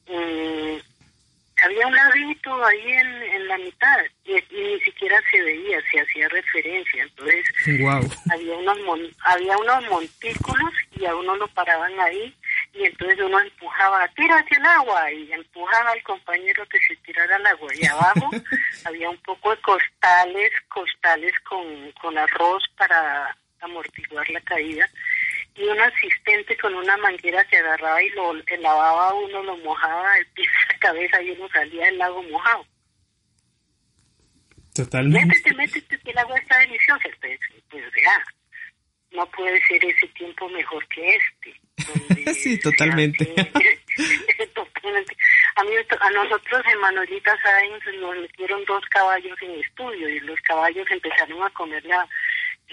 [0.08, 0.53] Mm,
[1.63, 6.28] había un laguito ahí en, en la mitad y, ni siquiera se veía, se hacía
[6.30, 7.04] referencia.
[7.04, 7.45] Entonces
[8.32, 8.78] había unos
[9.26, 12.36] había unos montículos y a uno lo paraban ahí
[12.73, 17.45] y entonces uno empujaba, hacia el agua y empujaba al compañero que se tirara al
[17.45, 17.69] agua.
[17.76, 18.30] Y abajo
[18.86, 24.89] había un poco de costales, costales con, con arroz para amortiguar la caída
[25.56, 30.26] y un asistente con una manguera que agarraba y lo lavaba uno, lo mojaba el
[30.28, 32.66] piso la cabeza y uno salía del lago mojado.
[34.74, 35.28] Totalmente.
[35.28, 37.10] Métete, métete, que el agua está deliciosa.
[37.22, 37.39] Pues,
[37.70, 38.24] pues ya,
[39.12, 42.34] no puede ser ese tiempo mejor que este.
[42.34, 43.26] sí, totalmente.
[44.56, 45.16] totalmente.
[45.56, 50.39] A, mí, a nosotros en Manolita Sáenz nos metieron dos caballos en estudio y los
[50.42, 52.08] caballos empezaron a comer la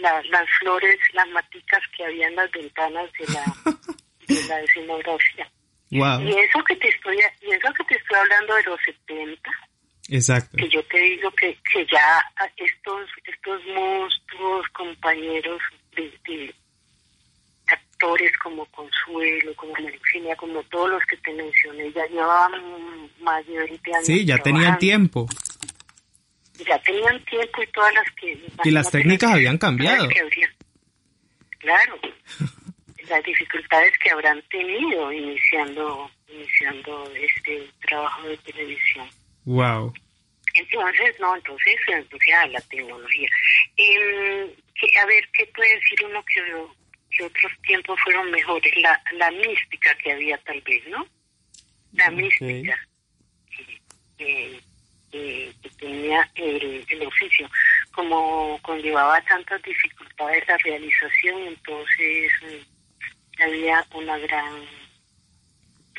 [0.00, 3.44] las flores, las maticas que había en las ventanas de la,
[4.28, 5.50] de la escenografía.
[5.90, 9.50] Y eso que te estoy y eso que te estoy hablando de los 70.
[10.08, 10.56] Exacto.
[10.56, 12.22] Que yo te digo que, que ya
[12.56, 15.60] estos, estos monstruos compañeros
[15.96, 16.54] de,
[17.66, 22.52] actores como Consuelo, como Maricina, como todos los que te mencioné, ya llevaban
[23.20, 24.06] más de 20 años.
[24.06, 25.26] Sí, ya tenían tiempo.
[26.66, 28.38] Ya tenían tiempo y todas las que...
[28.64, 30.08] Y las técnicas habían cambiado.
[31.58, 31.98] claro,
[33.08, 39.08] las dificultades que habrán tenido iniciando iniciando este trabajo de televisión.
[39.44, 39.92] Wow.
[40.54, 43.28] Entonces, no, entonces, entonces la tecnología.
[43.76, 44.56] Eh,
[45.00, 46.40] a ver, ¿qué puede decir uno que,
[47.16, 48.72] que otros tiempos fueron mejores?
[48.76, 51.06] La, la mística que había tal vez, ¿no?
[51.92, 52.78] La mística
[55.10, 57.48] que, tenía el, el oficio.
[57.92, 64.66] Como conllevaba tantas dificultades la realización, entonces mm, había una gran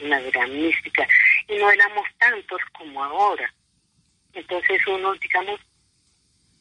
[0.01, 1.07] una gran mística
[1.47, 3.53] y no éramos tantos como ahora
[4.33, 5.59] entonces uno, digamos,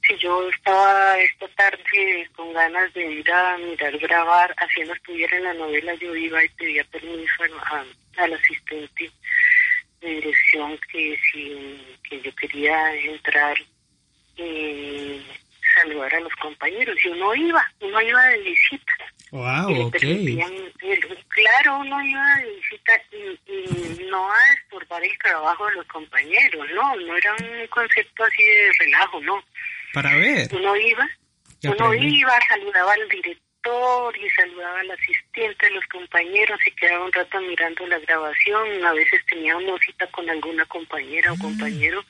[0.06, 5.44] si yo estaba esta tarde con ganas de ir a mirar grabar, haciendo estuviera en
[5.44, 7.44] la novela, yo iba y pedía permiso
[8.16, 9.10] al asistente
[10.08, 13.56] dirección que si que yo quería entrar
[14.36, 15.22] y
[15.74, 18.92] saludar a los compañeros y uno iba, uno iba de visita.
[19.30, 19.90] Wow.
[21.28, 26.96] Claro, uno iba de visita y, no a estorbar el trabajo de los compañeros, no,
[26.96, 29.42] no era un concepto así de relajo, no.
[29.92, 30.48] Para ver.
[30.52, 31.08] Uno iba,
[31.64, 37.12] uno iba, saludaba al director y saludaba al asistente de los compañeros, se quedaba un
[37.12, 41.40] rato mirando la grabación, a veces tenía una cita con alguna compañera o mm.
[41.40, 42.04] compañero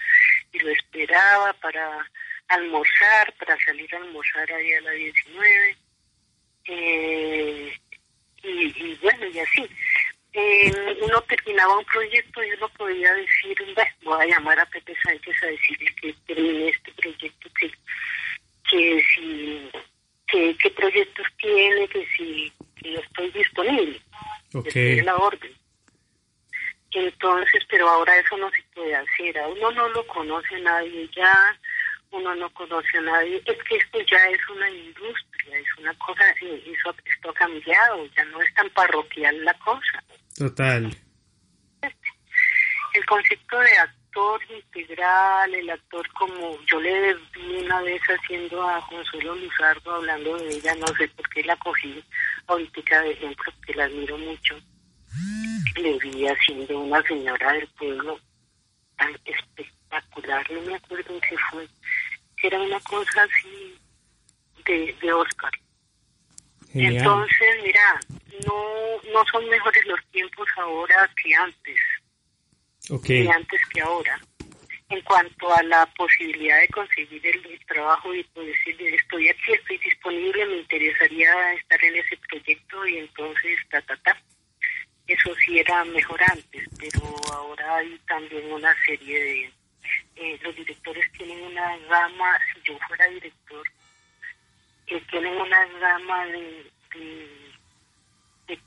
[0.53, 2.09] y lo esperaba para
[2.49, 5.77] almorzar, para salir a almorzar ahí a las 19
[6.67, 7.73] eh,
[8.43, 9.69] y, bueno, y así.
[10.33, 13.57] Eh, uno terminaba un proyecto y uno podía decir,
[14.03, 17.73] voy a llamar a Pepe Sánchez a decirle que termine este proyecto, que,
[18.71, 19.71] que si,
[20.31, 24.01] que, qué proyectos tiene, que si que yo estoy disponible,
[24.55, 25.03] okay.
[25.03, 25.53] la orden.
[26.93, 31.59] Entonces, pero ahora eso no se puede hacer, a uno no lo conoce nadie ya,
[32.11, 36.25] uno no conoce a nadie, es que esto ya es una industria, es una cosa,
[36.41, 40.03] eso, esto ha cambiado, ya no es tan parroquial la cosa.
[40.37, 40.91] Total.
[42.93, 43.79] El concepto de
[44.11, 50.37] actor integral, el actor como yo le vi una vez haciendo a Consuelo Luzardo hablando
[50.37, 52.03] de ella, no sé por qué la cogí
[52.49, 54.57] ahorita de ejemplo, que la admiro mucho.
[55.77, 58.19] Le vi haciendo una señora del pueblo
[58.97, 61.69] tan espectacular, no me acuerdo en qué fue
[62.43, 63.79] era una cosa así
[64.65, 65.53] de, de Oscar.
[66.73, 68.01] Entonces, mira,
[68.47, 71.79] no, no son mejores los tiempos ahora que antes.
[72.89, 73.29] Okay.
[73.29, 74.21] Antes que ahora.
[74.89, 79.79] En cuanto a la posibilidad de conseguir el, trabajo y poder decirle, estoy aquí, estoy
[79.79, 84.21] disponible, me interesaría estar en ese proyecto y entonces, ta, ta, ta.
[85.07, 87.01] Eso sí era mejor antes, pero
[87.33, 89.53] ahora hay también una serie de
[90.17, 93.67] eh, los directores tienen una gama, si yo fuera director,
[95.11, 96.71] tienen una gama de,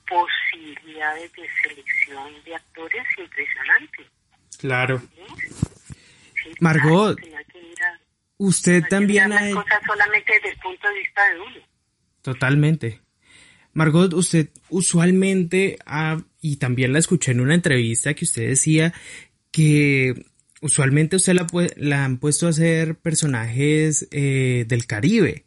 [0.08, 4.10] posibilidades de selección de actores impresionante.
[4.60, 5.02] Claro.
[6.60, 7.20] Margot,
[8.38, 9.52] usted también ha...
[9.52, 11.68] cosas solamente desde el punto de vista de uno.
[12.22, 13.02] Totalmente.
[13.74, 18.94] Margot, usted usualmente ha, y también la escuché en una entrevista que usted decía
[19.52, 20.26] que
[20.62, 25.46] usualmente usted la, la han puesto a hacer personajes eh, del Caribe.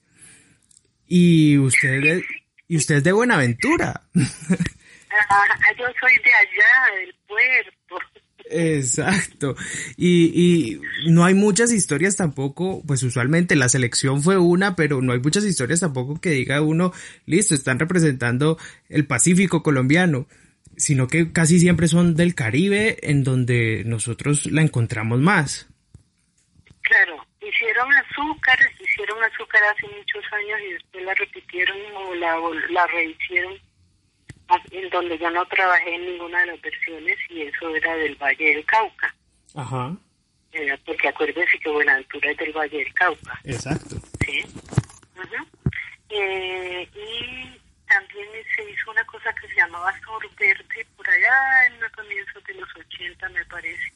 [1.07, 2.23] Y usted,
[2.69, 4.03] y usted es de Buenaventura.
[4.15, 7.97] yo soy de allá, del puerto.
[8.49, 9.57] Exacto.
[9.97, 15.13] Y, y no hay muchas historias tampoco, pues usualmente la selección fue una, pero no
[15.13, 16.93] hay muchas historias tampoco que diga uno,
[17.25, 20.27] listo, están representando el Pacífico colombiano
[20.77, 25.69] sino que casi siempre son del Caribe en donde nosotros la encontramos más.
[26.83, 32.37] Claro, hicieron azúcar, hicieron azúcar hace muchos años y después la repitieron o la,
[32.71, 33.59] la rehicieron
[34.71, 38.55] en donde yo no trabajé en ninguna de las versiones y eso era del Valle
[38.55, 39.15] del Cauca.
[39.55, 39.97] Ajá.
[40.53, 43.41] Eh, porque acuérdese que Buenaventura es del Valle del Cauca.
[43.45, 43.97] Exacto.
[44.25, 44.45] Sí.
[46.11, 51.81] eh, y también se hizo una cosa que se llamaba Sur Verde por allá en
[51.81, 53.93] los comienzos de los 80 me parece.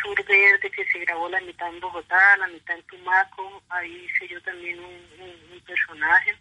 [0.00, 4.28] Sur Verde, que se grabó la mitad en Bogotá, la mitad en Tumaco, ahí hice
[4.28, 6.36] yo también un, personaje,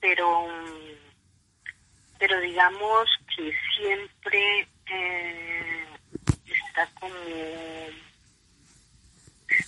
[0.00, 0.46] pero,
[2.18, 5.86] pero digamos que siempre eh,
[6.46, 7.14] está como,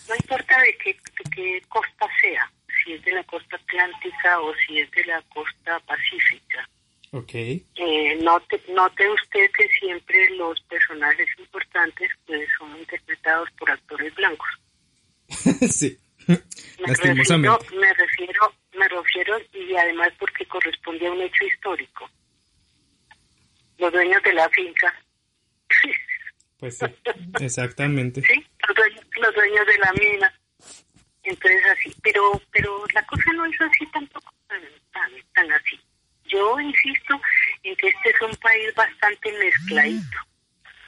[0.09, 2.51] no importa de qué, de qué costa sea,
[2.82, 6.68] si es de la costa atlántica o si es de la costa pacífica,
[7.14, 7.66] Okay.
[7.74, 14.48] Eh, note, note usted que siempre los personajes importantes pues son interpretados por actores blancos.
[15.70, 15.98] sí.
[16.26, 16.38] Me
[16.86, 22.08] refiero, me refiero, me refiero y además porque corresponde a un hecho histórico.
[23.76, 24.94] Los dueños de la finca.
[26.58, 26.86] Pues sí,
[27.40, 28.22] exactamente.
[28.22, 30.40] sí, los dueños, los dueños de la mina.
[31.24, 34.62] Entonces así, pero pero la cosa no es así tampoco tan,
[35.34, 35.78] tan así
[36.32, 37.20] yo insisto
[37.62, 40.18] en que este es un país bastante mezcladito,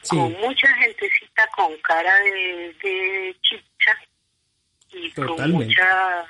[0.09, 3.99] con mucha gentecita con cara de, de chicha
[4.92, 6.26] y con mucha...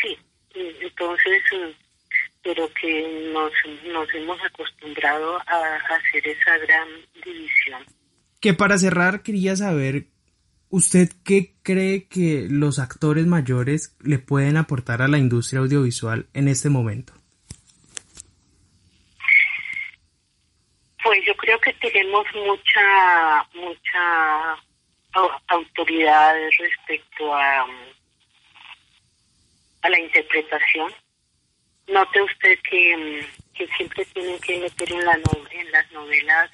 [0.00, 0.16] Sí,
[0.54, 1.42] entonces,
[2.42, 3.52] pero que nos,
[3.92, 6.88] nos hemos acostumbrado a, hacer esa gran
[7.24, 7.84] división.
[8.40, 10.06] Que para cerrar quería saber
[10.70, 16.46] ¿Usted qué cree que los actores mayores le pueden aportar a la industria audiovisual en
[16.46, 17.14] este momento?
[21.08, 24.58] Pues yo creo que tenemos mucha, mucha
[25.46, 27.66] autoridad respecto a,
[29.80, 30.92] a la interpretación.
[31.86, 35.18] Note usted que, que siempre tienen que meter en, la
[35.52, 36.50] en las novelas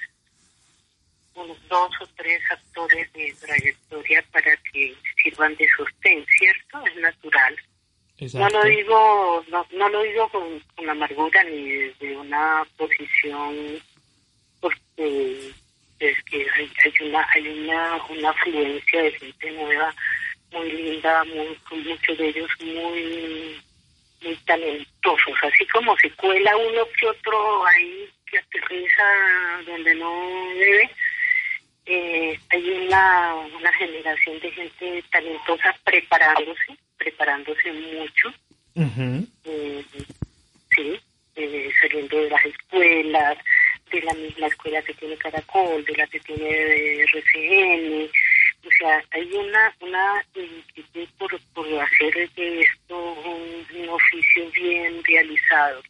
[1.33, 6.81] unos dos o tres actores de trayectoria para que sirvan de sostén, ¿cierto?
[6.85, 7.59] Es natural.
[8.35, 13.83] No lo digo, no, no lo digo con, con amargura ni desde una posición
[14.95, 15.53] porque
[15.99, 19.93] es que hay, hay una hay una, una afluencia de gente nueva
[20.51, 23.61] muy linda, muy, muchos de ellos muy
[24.23, 29.03] muy talentosos, así como se cuela uno que otro ahí que aterriza
[29.67, 30.89] donde no debe,
[31.85, 38.33] eh, hay una, una generación de gente talentosa preparándose, preparándose mucho,
[39.43, 39.85] eh,
[40.75, 40.99] sí,
[41.35, 43.37] eh, saliendo de las escuelas,
[43.91, 48.09] de la misma escuela que tiene Caracol, de la que tiene RCN.
[48.65, 55.83] O sea, hay una una inquietud por, por hacer de esto un, oficio bien realizado.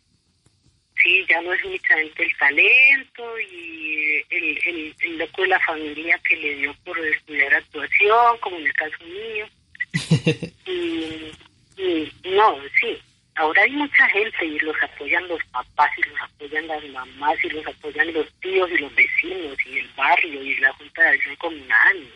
[1.02, 6.20] Sí, ya no es únicamente el talento y el, el, el loco de la familia
[6.28, 9.48] que le dio por estudiar actuación, como en el caso mío.
[10.66, 11.32] y,
[11.78, 12.98] y no, sí,
[13.36, 17.50] ahora hay mucha gente y los apoyan los papás y los apoyan las mamás y
[17.50, 21.36] los apoyan los tíos y los vecinos y el barrio y la junta de acción
[21.36, 22.08] comunal.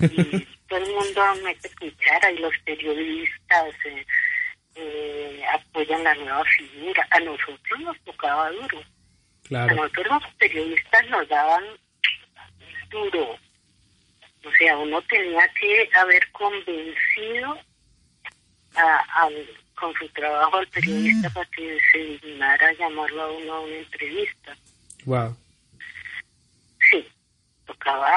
[0.00, 4.06] Y todo el mundo mete cuchara y los periodistas eh,
[4.74, 7.06] eh, apoyan la nueva figura.
[7.10, 8.82] A nosotros nos tocaba duro.
[9.52, 11.64] A nosotros los periodistas nos daban
[12.90, 13.38] duro.
[14.44, 17.58] O sea uno tenía que haber convencido
[18.76, 19.28] a,
[19.76, 21.32] con su trabajo al periodista mm.
[21.32, 24.56] para que se dignara llamarlo a uno a una entrevista.
[25.04, 25.36] Wow.
[26.90, 27.06] Sí,
[27.66, 28.10] tocaba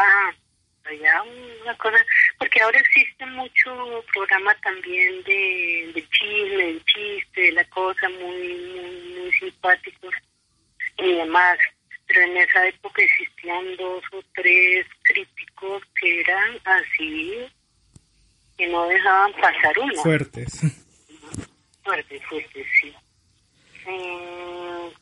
[0.85, 1.23] allá
[1.61, 1.97] una cosa,
[2.39, 8.55] porque ahora existe mucho programa también de, de chisme, de chiste, de la cosa muy,
[8.75, 10.15] muy, muy simpáticos
[10.97, 11.59] y demás.
[12.07, 17.45] Pero en esa época existían dos o tres críticos que eran así,
[18.57, 20.01] que no dejaban pasar uno.
[20.01, 20.87] Fuertes
[21.89, 22.93] fuerte, fuerte, sí.
[23.87, 24.93] Eh,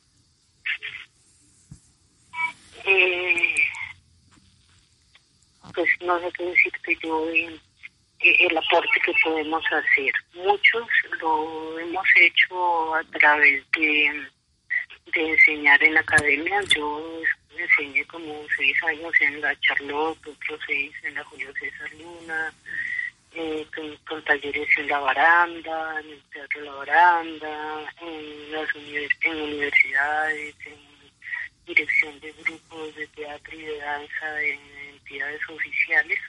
[2.86, 3.56] eh,
[5.74, 7.60] pues no sé qué decirte yo en
[8.22, 10.14] el aporte que podemos hacer.
[10.34, 10.88] Muchos
[11.20, 14.28] lo hemos hecho a través de,
[15.14, 16.62] de enseñar en la academia.
[16.74, 17.22] Yo
[17.58, 22.54] enseñé como seis años en la Charlotte, otros seis en la Julio César Luna,
[23.34, 23.68] eh,
[24.08, 30.88] con, talleres en la baranda, en el teatro La Baranda, en las en universidades, en
[31.66, 34.60] dirección de grupos de teatro y de danza en
[34.94, 36.20] entidades oficiales.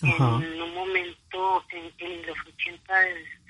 [0.00, 2.94] En un momento, en, los 80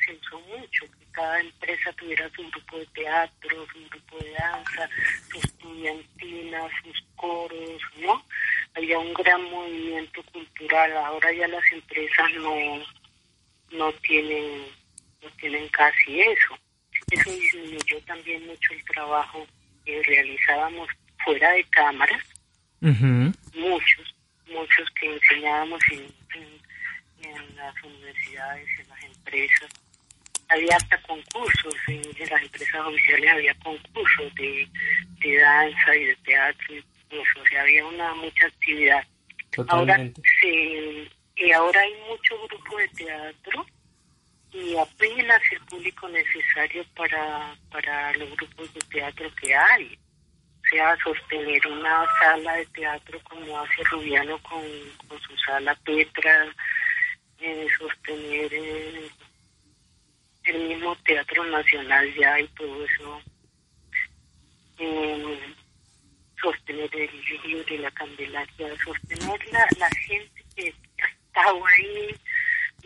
[0.05, 4.89] se usó mucho, que cada empresa tuviera su grupo de teatro, su grupo de danza,
[5.31, 8.25] su estudiantina, sus coros, ¿no?
[8.79, 10.97] Había un gran movimiento cultural.
[10.99, 12.55] Ahora ya las empresas no,
[13.73, 14.63] no tienen,
[15.23, 16.59] no tienen casi eso.
[17.11, 19.47] Eso disminuyó también mucho el trabajo
[19.85, 20.89] que realizábamos
[21.25, 22.23] fuera de cámaras.
[22.81, 24.15] Muchos,
[24.47, 26.07] muchos que enseñábamos en,
[27.23, 29.71] en, las universidades, en las empresas.
[30.51, 34.69] Había hasta concursos, en, las empresas oficiales había concursos de,
[35.21, 39.05] de danza y de teatro y o sea, había una mucha actividad.
[39.69, 39.99] Ahora,
[40.41, 43.67] sí, y ahora hay mucho grupo de teatro
[44.53, 49.99] y apenas el público necesario para, para los grupos de teatro que hay.
[50.59, 54.63] O sea, sostener una sala de teatro como hace Rubiano con,
[55.21, 56.55] su sala Petra,
[57.41, 59.09] eh, sostener eh,
[60.45, 63.23] el mismo Teatro Nacional ya y todo eso.
[64.79, 65.55] Eh,
[66.41, 72.15] sostener el río de la Candelaria, sostener la, la gente que ha estado ahí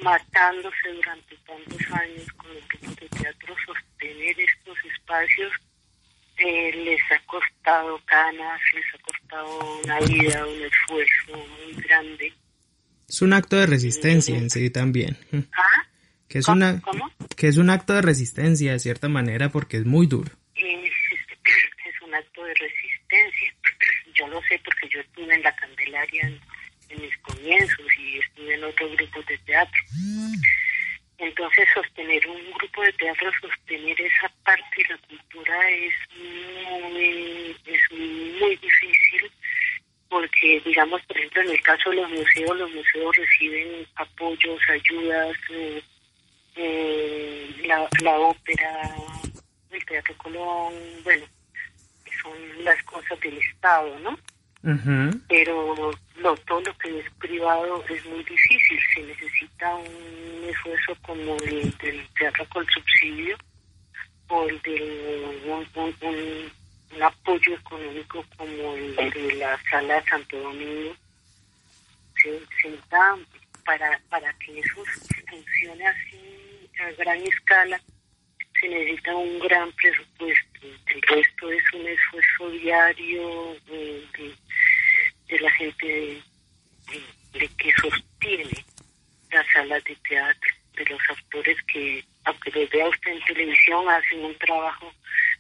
[0.03, 5.53] matándose durante tantos años con el grupo de teatro, sostener estos espacios
[6.39, 12.33] eh, les ha costado canas, les ha costado una vida, un esfuerzo muy grande.
[13.09, 15.17] Es un acto de resistencia en sí también.
[15.53, 15.87] ¿Ah?
[16.29, 16.81] Que es, una,
[17.37, 20.33] que es un acto de resistencia de cierta manera porque es muy duro.
[20.55, 22.92] Es, un acto de resistencia.
[24.33, 26.33] Lo sé porque yo estuve en la Candelaria
[26.89, 29.83] en mis comienzos y estuve en otros grupos de teatro.
[31.19, 37.93] Entonces sostener un grupo de teatro, sostener esa parte de la cultura es muy, es
[37.93, 39.31] muy difícil
[40.09, 45.37] porque, digamos, por ejemplo, en el caso de los museos, los museos reciben apoyos, ayudas,
[45.51, 45.83] eh,
[46.57, 48.95] eh, la, la ópera,
[49.71, 50.75] el Teatro Colón,
[51.05, 51.25] bueno,
[52.23, 54.19] son las cosas del Estado, ¿no?
[55.29, 58.79] Pero lo, todo lo que es privado es muy difícil.
[58.95, 63.37] Se necesita un esfuerzo como el del teatro con subsidio
[64.29, 70.95] o el de un, apoyo económico como el de la sala de Santo Domingo.
[72.23, 72.79] Se, se
[73.65, 74.85] para, para que eso
[75.29, 77.81] funcione así a gran escala
[78.61, 80.52] se necesita un gran presupuesto.
[80.63, 84.07] El resto es un esfuerzo diario de,
[85.29, 86.23] de, la gente
[87.33, 88.65] de, que sostiene
[89.33, 94.25] las salas de teatro, de los actores que, aunque los vea usted en televisión, hacen
[94.25, 94.93] un trabajo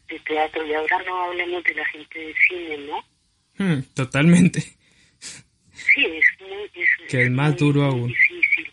[0.09, 0.67] de teatro.
[0.67, 3.05] Y ahora no hablemos de la gente de cine, ¿no?
[3.59, 4.61] Hmm, totalmente.
[5.21, 6.65] Sí, es muy...
[6.75, 8.09] Es, que es, más duro aún.
[8.09, 8.73] Difícil.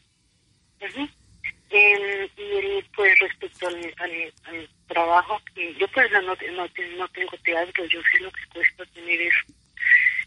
[1.71, 8.01] Y pues respecto al, al, trabajo que yo pues no, no, no tengo teatro, yo
[8.11, 9.53] sé lo que cuesta tener eso.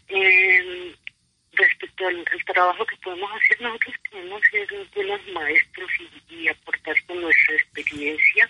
[0.07, 0.95] Eh,
[1.53, 5.91] respecto al, trabajo que podemos hacer, nosotros podemos ser buenos maestros
[6.29, 8.49] y, aportar con nuestra experiencia,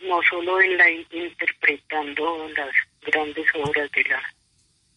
[0.00, 4.22] no solo en la interpretando las grandes obras de la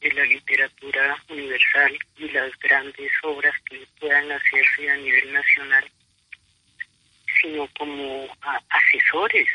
[0.01, 5.91] de la literatura universal y las grandes obras que puedan hacerse a nivel nacional,
[7.41, 8.27] sino como
[8.69, 9.47] asesores.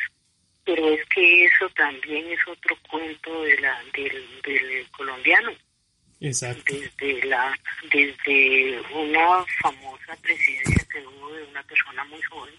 [0.64, 5.52] Pero es que eso también es otro cuento de la del, del colombiano.
[6.20, 6.74] Exacto.
[6.74, 7.54] Desde, la,
[7.92, 12.54] desde una famosa presidencia que hubo de una persona muy joven,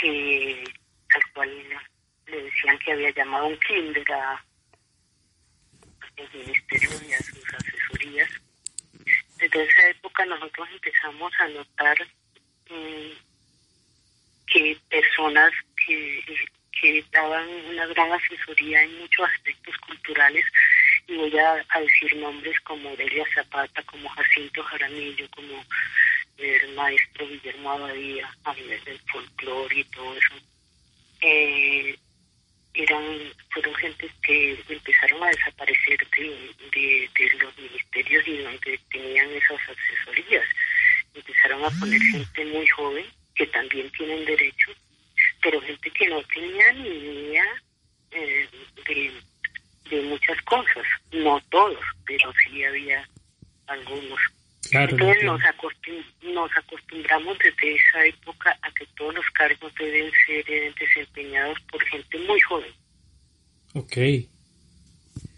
[0.00, 0.64] que
[1.14, 1.64] al cual
[2.26, 4.44] le decían que había llamado un kinder a
[6.16, 8.30] el ministerio y a sus asesorías.
[9.38, 11.96] Desde esa época nosotros empezamos a notar
[14.46, 15.52] que personas
[15.86, 16.24] que,
[16.80, 20.44] que daban una gran asesoría en muchos aspectos culturales,
[21.06, 25.64] y voy a, decir nombres como Delia Zapata, como Jacinto Jaramillo, como
[26.38, 30.34] el maestro Guillermo Abadía, a nivel del folclore y todo eso.
[31.22, 31.98] Eh,
[32.74, 33.02] eran
[33.50, 40.44] fueron gente que empezaron a desaparecer de, de, los ministerios y donde tenían esas asesorías.
[41.14, 44.72] Empezaron a poner gente muy joven que también tienen derecho,
[45.42, 47.44] pero gente que no tenía ni idea
[48.12, 48.48] eh,
[48.86, 49.12] de,
[49.90, 50.84] de muchas cosas.
[51.12, 53.08] No todos, pero sí había
[53.66, 54.20] algunos.
[54.72, 55.40] Entonces nos,
[56.22, 61.82] nos acostumbramos desde esa época a que todos los cargos deben ser eh, desempeñados por
[61.86, 62.72] gente muy joven.
[63.74, 63.96] Ok.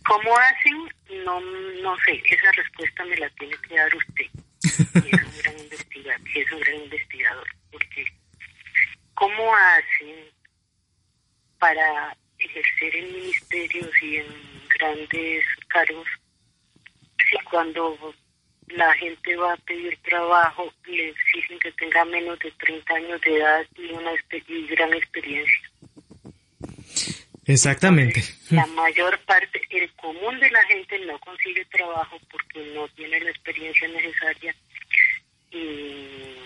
[0.05, 1.25] ¿Cómo hacen?
[1.25, 4.27] No, no sé, esa respuesta me la tiene que dar usted.
[4.79, 8.05] Es un gran investigador, es un gran investigador, porque
[9.15, 10.17] ¿cómo hacen
[11.59, 14.27] para ejercer en ministerios y en
[14.79, 16.09] grandes cargos
[17.31, 18.15] si cuando
[18.69, 23.37] la gente va a pedir trabajo le exigen que tenga menos de 30 años de
[23.37, 24.13] edad y una
[24.71, 25.71] gran experiencia.
[27.45, 28.23] Exactamente.
[28.51, 33.31] la mayor parte, el común de la gente no consigue trabajo porque no tiene la
[33.31, 34.55] experiencia necesaria
[35.53, 36.39] y,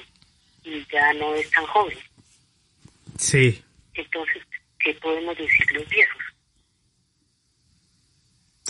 [0.64, 1.98] y ya no es tan joven.
[3.18, 3.62] Sí.
[3.94, 4.42] Entonces,
[4.78, 6.22] ¿qué podemos decir los viejos?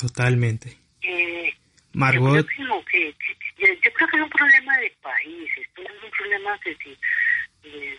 [0.01, 0.77] Totalmente.
[1.03, 1.53] Eh,
[1.93, 2.37] Margot.
[2.37, 3.15] Yo creo, que,
[3.59, 6.77] yo, creo que es un problema de país, esto no es un problema de,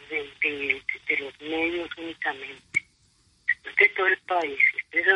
[0.10, 2.86] de, de, los medios únicamente,
[3.78, 4.60] de todo el país.
[4.78, 5.08] Este es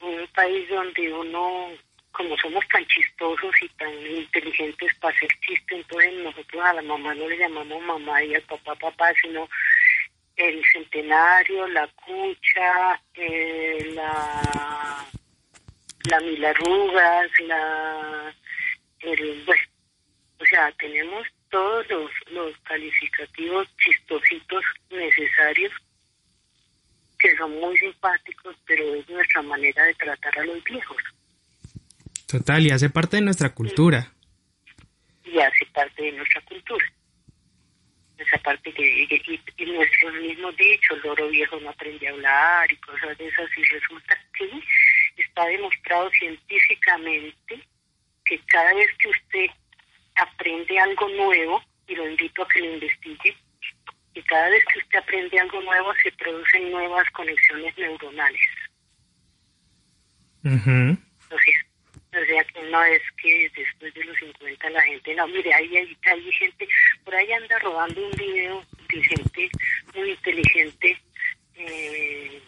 [0.00, 1.68] un, país donde uno,
[2.16, 7.14] como somos tan chistosos y tan inteligentes para hacer chistes, entonces nosotros a la mamá
[7.14, 9.46] no le llamamos mamá y al papá papá, sino
[10.36, 15.06] el centenario, la cucha, eh, la,
[16.10, 18.34] la mil arrugas, la,
[19.00, 19.62] el, bueno,
[20.38, 25.72] o sea, tenemos todos los, los calificativos chistositos necesarios
[27.18, 31.02] que son muy simpáticos, pero es nuestra manera de tratar a los viejos.
[32.26, 34.12] Total, y hace parte de nuestra cultura.
[35.24, 36.84] Y hace parte de nuestra cultura.
[38.18, 42.72] Esa parte que, y, y, nuestros mismos dichos, el loro viejo no aprende a hablar
[42.72, 44.50] y cosas de esas, y resulta que
[45.22, 47.60] está demostrado científicamente
[48.24, 49.46] que cada vez que usted
[50.16, 53.36] aprende algo nuevo, y lo invito a que lo investigue,
[54.14, 58.40] y cada vez que usted aprende algo nuevo se producen nuevas conexiones neuronales.
[60.42, 61.65] o, sea,
[62.24, 66.68] que no es que después de los 50 la gente, no, mire, ahí hay, gente,
[67.04, 69.50] por ahí anda rodando un video de gente
[69.94, 70.98] muy inteligente,
[71.56, 72.40] eh,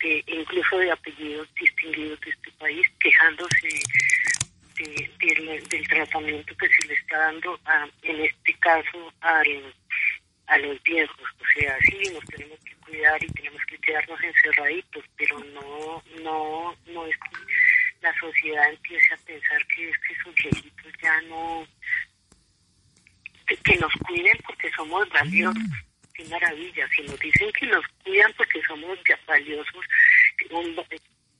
[0.00, 3.68] de, incluso de apellidos distinguidos de este país, quejándose
[4.76, 9.74] del tratamiento que se le está dando, a, en este caso, al,
[10.46, 11.18] a los viejos.
[11.40, 16.76] O sea, sí, nos tenemos que cuidar y tenemos que quedarnos encerraditos, pero no, no,
[16.86, 17.65] no es que
[18.06, 21.66] la sociedad empiece a pensar que es que esos viejitos ya no,
[23.46, 25.62] que, nos cuiden porque somos valiosos.
[26.14, 29.84] Qué maravilla, si nos dicen que nos cuidan porque somos valiosos,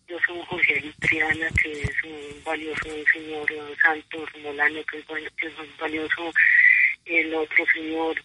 [0.09, 3.47] yo soy un Jorge Triana, que es un valioso señor
[3.81, 6.33] Santos Molano, que es, un valioso
[7.05, 8.25] el otro señor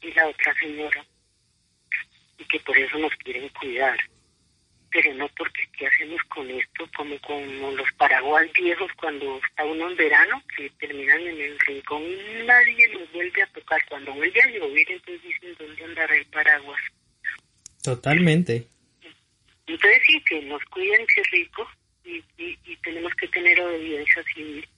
[0.00, 1.04] y la otra señora,
[2.38, 3.98] y que por eso nos quieren cuidar.
[4.94, 9.90] Pero no porque qué hacemos con esto, como con los paraguas viejos cuando está uno
[9.90, 13.80] en verano, que terminan en el rincón y nadie los vuelve a tocar.
[13.88, 16.80] Cuando vuelve a llover, entonces dicen dónde andará el paraguas.
[17.82, 18.68] Totalmente.
[19.66, 21.68] Entonces sí, que nos cuiden, que rico,
[22.04, 24.68] y, y, tenemos que tener obediencia civil,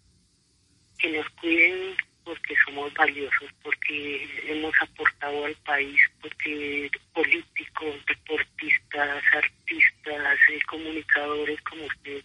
[0.99, 1.97] que nos cuiden
[2.27, 11.85] porque somos valiosos, porque hemos aportado al país, porque políticos, deportistas, artistas, eh, comunicadores como
[11.85, 12.23] usted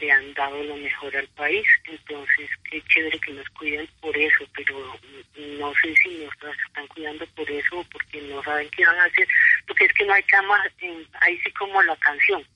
[0.00, 1.66] le han dado lo mejor al país.
[1.84, 4.98] Entonces, qué chévere que nos cuiden por eso, pero
[5.58, 9.04] no sé si nos están cuidando por eso o porque no saben qué van a
[9.04, 9.26] hacer,
[9.66, 10.62] porque es que no hay cama,
[11.20, 12.46] ahí sí como la canción,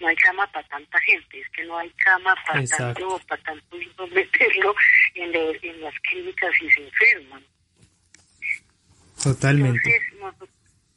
[0.00, 3.76] no hay cama para tanta gente, es que no hay cama para tanto, para tanto
[4.12, 4.74] meterlo
[5.14, 7.44] en, en las clínicas y se enferman.
[9.22, 9.96] Totalmente.
[10.12, 10.50] Entonces,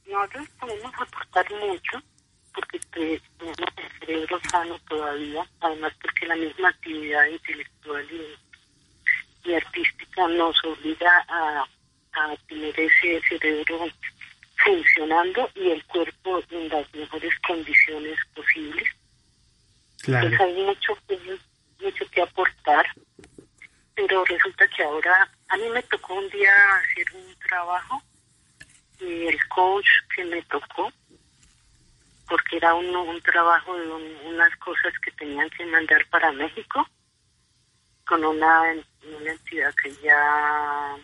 [0.08, 2.04] nosotros podemos aportar mucho
[2.54, 10.62] porque tenemos el cerebro sano todavía, además porque la misma actividad intelectual y, artística nos
[10.66, 11.66] obliga a,
[12.48, 13.88] tener ese cerebro
[14.66, 18.88] funcionando y el cuerpo en las mejores condiciones posibles.
[20.02, 20.28] Claro.
[20.28, 21.40] Entonces hay mucho que,
[21.82, 22.86] mucho que aportar,
[23.96, 28.02] pero resulta que ahora a mí me tocó un día hacer un trabajo
[29.00, 30.92] y el coach que me tocó
[32.28, 33.88] porque era un, un trabajo de
[34.26, 36.86] unas cosas que tenían que mandar para México
[38.06, 38.64] con una,
[39.20, 40.98] una entidad que ya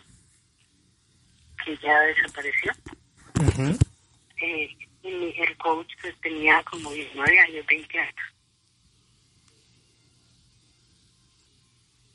[1.63, 2.73] que ya desapareció.
[4.41, 8.15] eh, y el coach pues, tenía como 19 años, 20 años.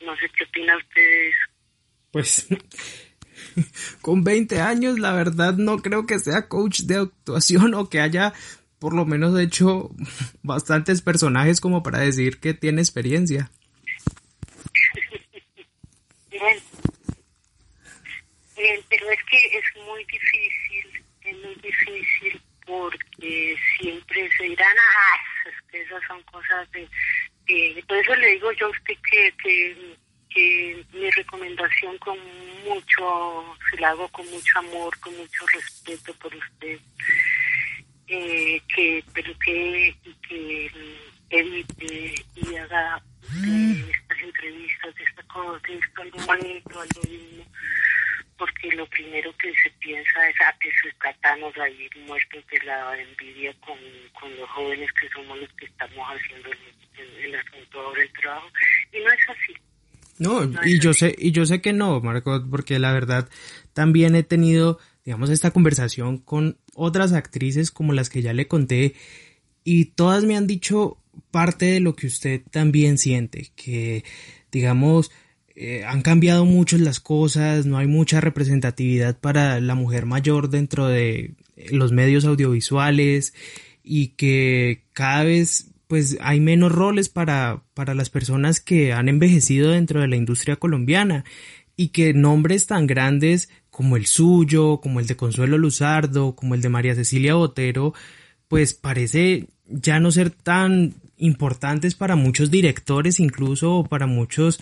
[0.01, 1.31] No sé qué opina usted
[2.13, 2.47] Pues
[4.01, 8.35] con 20 años la verdad no creo que sea coach de actuación o que haya
[8.79, 9.89] por lo menos he hecho
[10.43, 13.51] bastantes personajes como para decir que tiene experiencia.
[16.31, 16.59] Bien.
[18.55, 26.03] Pero es que es muy difícil, es muy difícil porque siempre se dirán, ah, esas
[26.07, 26.87] son cosas de...
[27.89, 29.97] por eso le digo yo a usted que, que,
[30.29, 30.78] que
[31.39, 32.19] recomendación con
[32.65, 36.79] mucho, se la hago con mucho amor, con mucho respeto por usted
[38.09, 39.95] eh, que pero que,
[40.27, 40.71] que
[41.31, 47.45] evite y haga estas entrevistas, de esta cosa, de esto algo bonito, algo lindo,
[48.39, 52.59] porque lo primero que se piensa es a ah, que se tratamos ahí muertos de
[52.65, 53.79] la envidia con,
[54.19, 58.49] con los jóvenes que somos los que estamos haciendo el, el asunto ahora el trabajo,
[58.93, 59.55] y no es así.
[60.19, 63.29] No, y yo sé, y yo sé que no, Marco, porque la verdad
[63.73, 68.95] también he tenido digamos, esta conversación con otras actrices como las que ya le conté
[69.65, 70.99] y todas me han dicho
[71.31, 74.05] parte de lo que usted también siente, que
[74.53, 75.11] digamos,
[75.55, 80.87] eh, han cambiado mucho las cosas, no hay mucha representatividad para la mujer mayor dentro
[80.87, 81.33] de
[81.73, 83.33] los medios audiovisuales
[83.83, 89.71] y que cada vez pues hay menos roles para, para las personas que han envejecido
[89.71, 91.25] dentro de la industria colombiana
[91.77, 96.61] y que nombres tan grandes como el suyo, como el de Consuelo Luzardo, como el
[96.61, 97.95] de María Cecilia Botero,
[98.49, 104.61] pues parece ya no ser tan importantes para muchos directores incluso o para muchos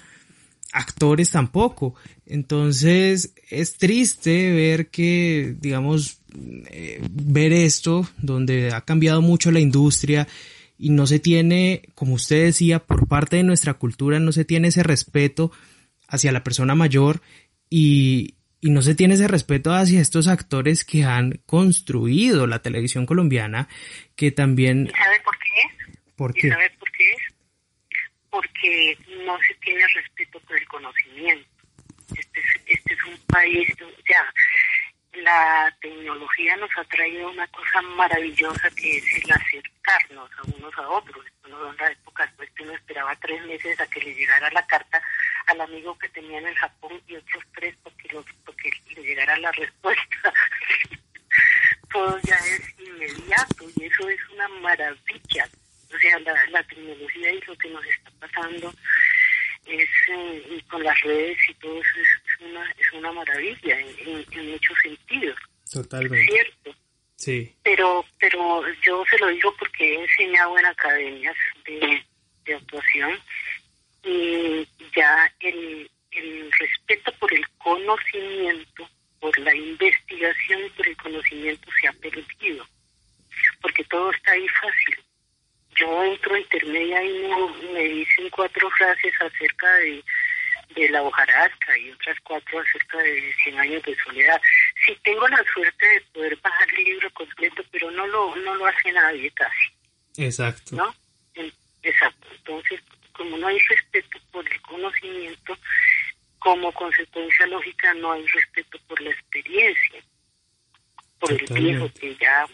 [0.72, 1.94] actores tampoco.
[2.26, 6.20] Entonces es triste ver que, digamos,
[6.70, 10.28] eh, ver esto donde ha cambiado mucho la industria
[10.78, 14.68] y no se tiene, como usted decía, por parte de nuestra cultura no se tiene
[14.68, 15.52] ese respeto
[16.08, 17.22] hacia la persona mayor
[17.70, 23.06] y, y no se tiene ese respeto hacia estos actores que han construido la televisión
[23.06, 23.68] colombiana,
[24.14, 24.90] que también...
[24.96, 26.00] ¿Sabe por qué?
[26.16, 26.48] ¿Por qué?
[26.50, 27.34] ¿Sabe por qué es?
[28.30, 31.48] Porque no se tiene respeto por el conocimiento.
[32.16, 33.68] Este es, este es un país,
[34.08, 34.32] ya,
[35.22, 40.88] la tecnología nos ha traído una cosa maravillosa que es el acercarnos a unos a
[40.88, 41.24] otros.
[41.44, 45.02] En la época pues uno esperaba tres meses a que le llegara la carta
[45.46, 49.36] al amigo que tenía en el Japón y otros tres porque, lo, porque le llegara
[49.38, 50.32] la respuesta.
[51.92, 55.48] Todo ya es inmediato y eso es una maravilla.
[55.94, 58.72] O sea, la, la tecnología y lo que nos está pasando
[59.66, 64.50] es eh, con las redes y todo eso es, una es una maravilla en, en,
[64.50, 65.36] muchos sentidos.
[65.70, 66.32] Totalmente.
[66.32, 66.74] Cierto.
[67.16, 67.56] Sí.
[67.62, 72.04] Pero pero yo se lo digo porque he enseñado en academias de,
[72.44, 73.18] de actuación
[74.04, 78.88] y ya el, el respeto por el conocimiento,
[79.20, 82.66] por la investigación y por el conocimiento se ha perdido,
[83.60, 85.04] porque todo está ahí fácil.
[85.78, 87.28] Yo entro a intermedia y
[87.72, 90.02] me dicen cuatro frases acerca de,
[90.74, 94.40] de la hojarasca y otras cuatro acerca de Cien años de soledad.
[94.84, 98.66] Si tengo la suerte de poder bajar el libro completo, pero no lo, no lo
[98.66, 99.72] hace nadie casi.
[100.16, 100.76] Exacto.
[100.76, 100.94] ¿No?
[101.82, 102.26] Exacto.
[102.32, 102.80] Entonces,
[103.12, 105.56] como no hay respeto por el conocimiento,
[106.38, 110.02] como consecuencia lógica no hay respeto por la experiencia,
[111.18, 112.46] por el viejo que ya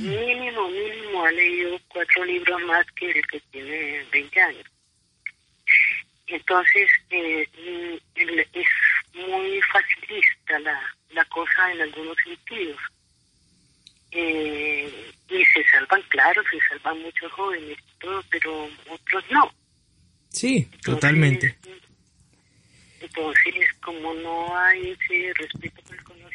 [0.00, 4.64] mínimo, mínimo ha leído cuatro libros más que el que tiene 20 años.
[6.26, 7.48] Entonces, eh,
[8.14, 8.66] es
[9.14, 12.78] muy facilista la, la cosa en algunos sentidos.
[14.10, 19.52] Eh, y se salvan, claro, se salvan muchos jóvenes todo, pero otros no.
[20.30, 21.58] Sí, totalmente.
[23.00, 26.27] Entonces, como no hay ese respeto por el conocimiento,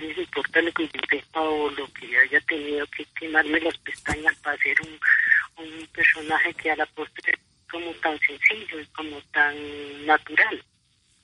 [0.00, 4.36] les importa lo que yo sepa o lo que haya tenido que quemarme las pestañas
[4.36, 7.32] para hacer un, un personaje que a la postre
[7.70, 9.56] como tan sencillo y como tan
[10.06, 10.62] natural.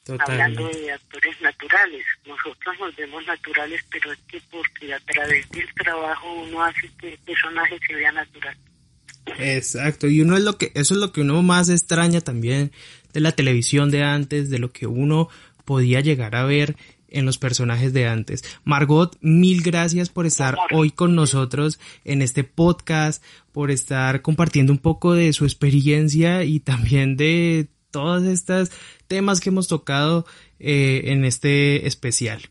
[0.05, 0.33] Totalmente.
[0.33, 5.67] Hablando de actores naturales, nosotros nos vemos naturales, pero es que porque a través del
[5.75, 8.57] trabajo uno hace que el personaje se vea natural.
[9.39, 12.73] Exacto, y uno es lo que, eso es lo que uno más extraña también
[13.13, 15.29] de la televisión de antes, de lo que uno
[15.67, 16.77] podía llegar a ver
[17.09, 18.45] en los personajes de antes.
[18.65, 24.79] Margot, mil gracias por estar hoy con nosotros en este podcast, por estar compartiendo un
[24.79, 28.71] poco de su experiencia y también de todos estos
[29.07, 30.27] temas que hemos tocado
[30.59, 32.51] eh, en este especial.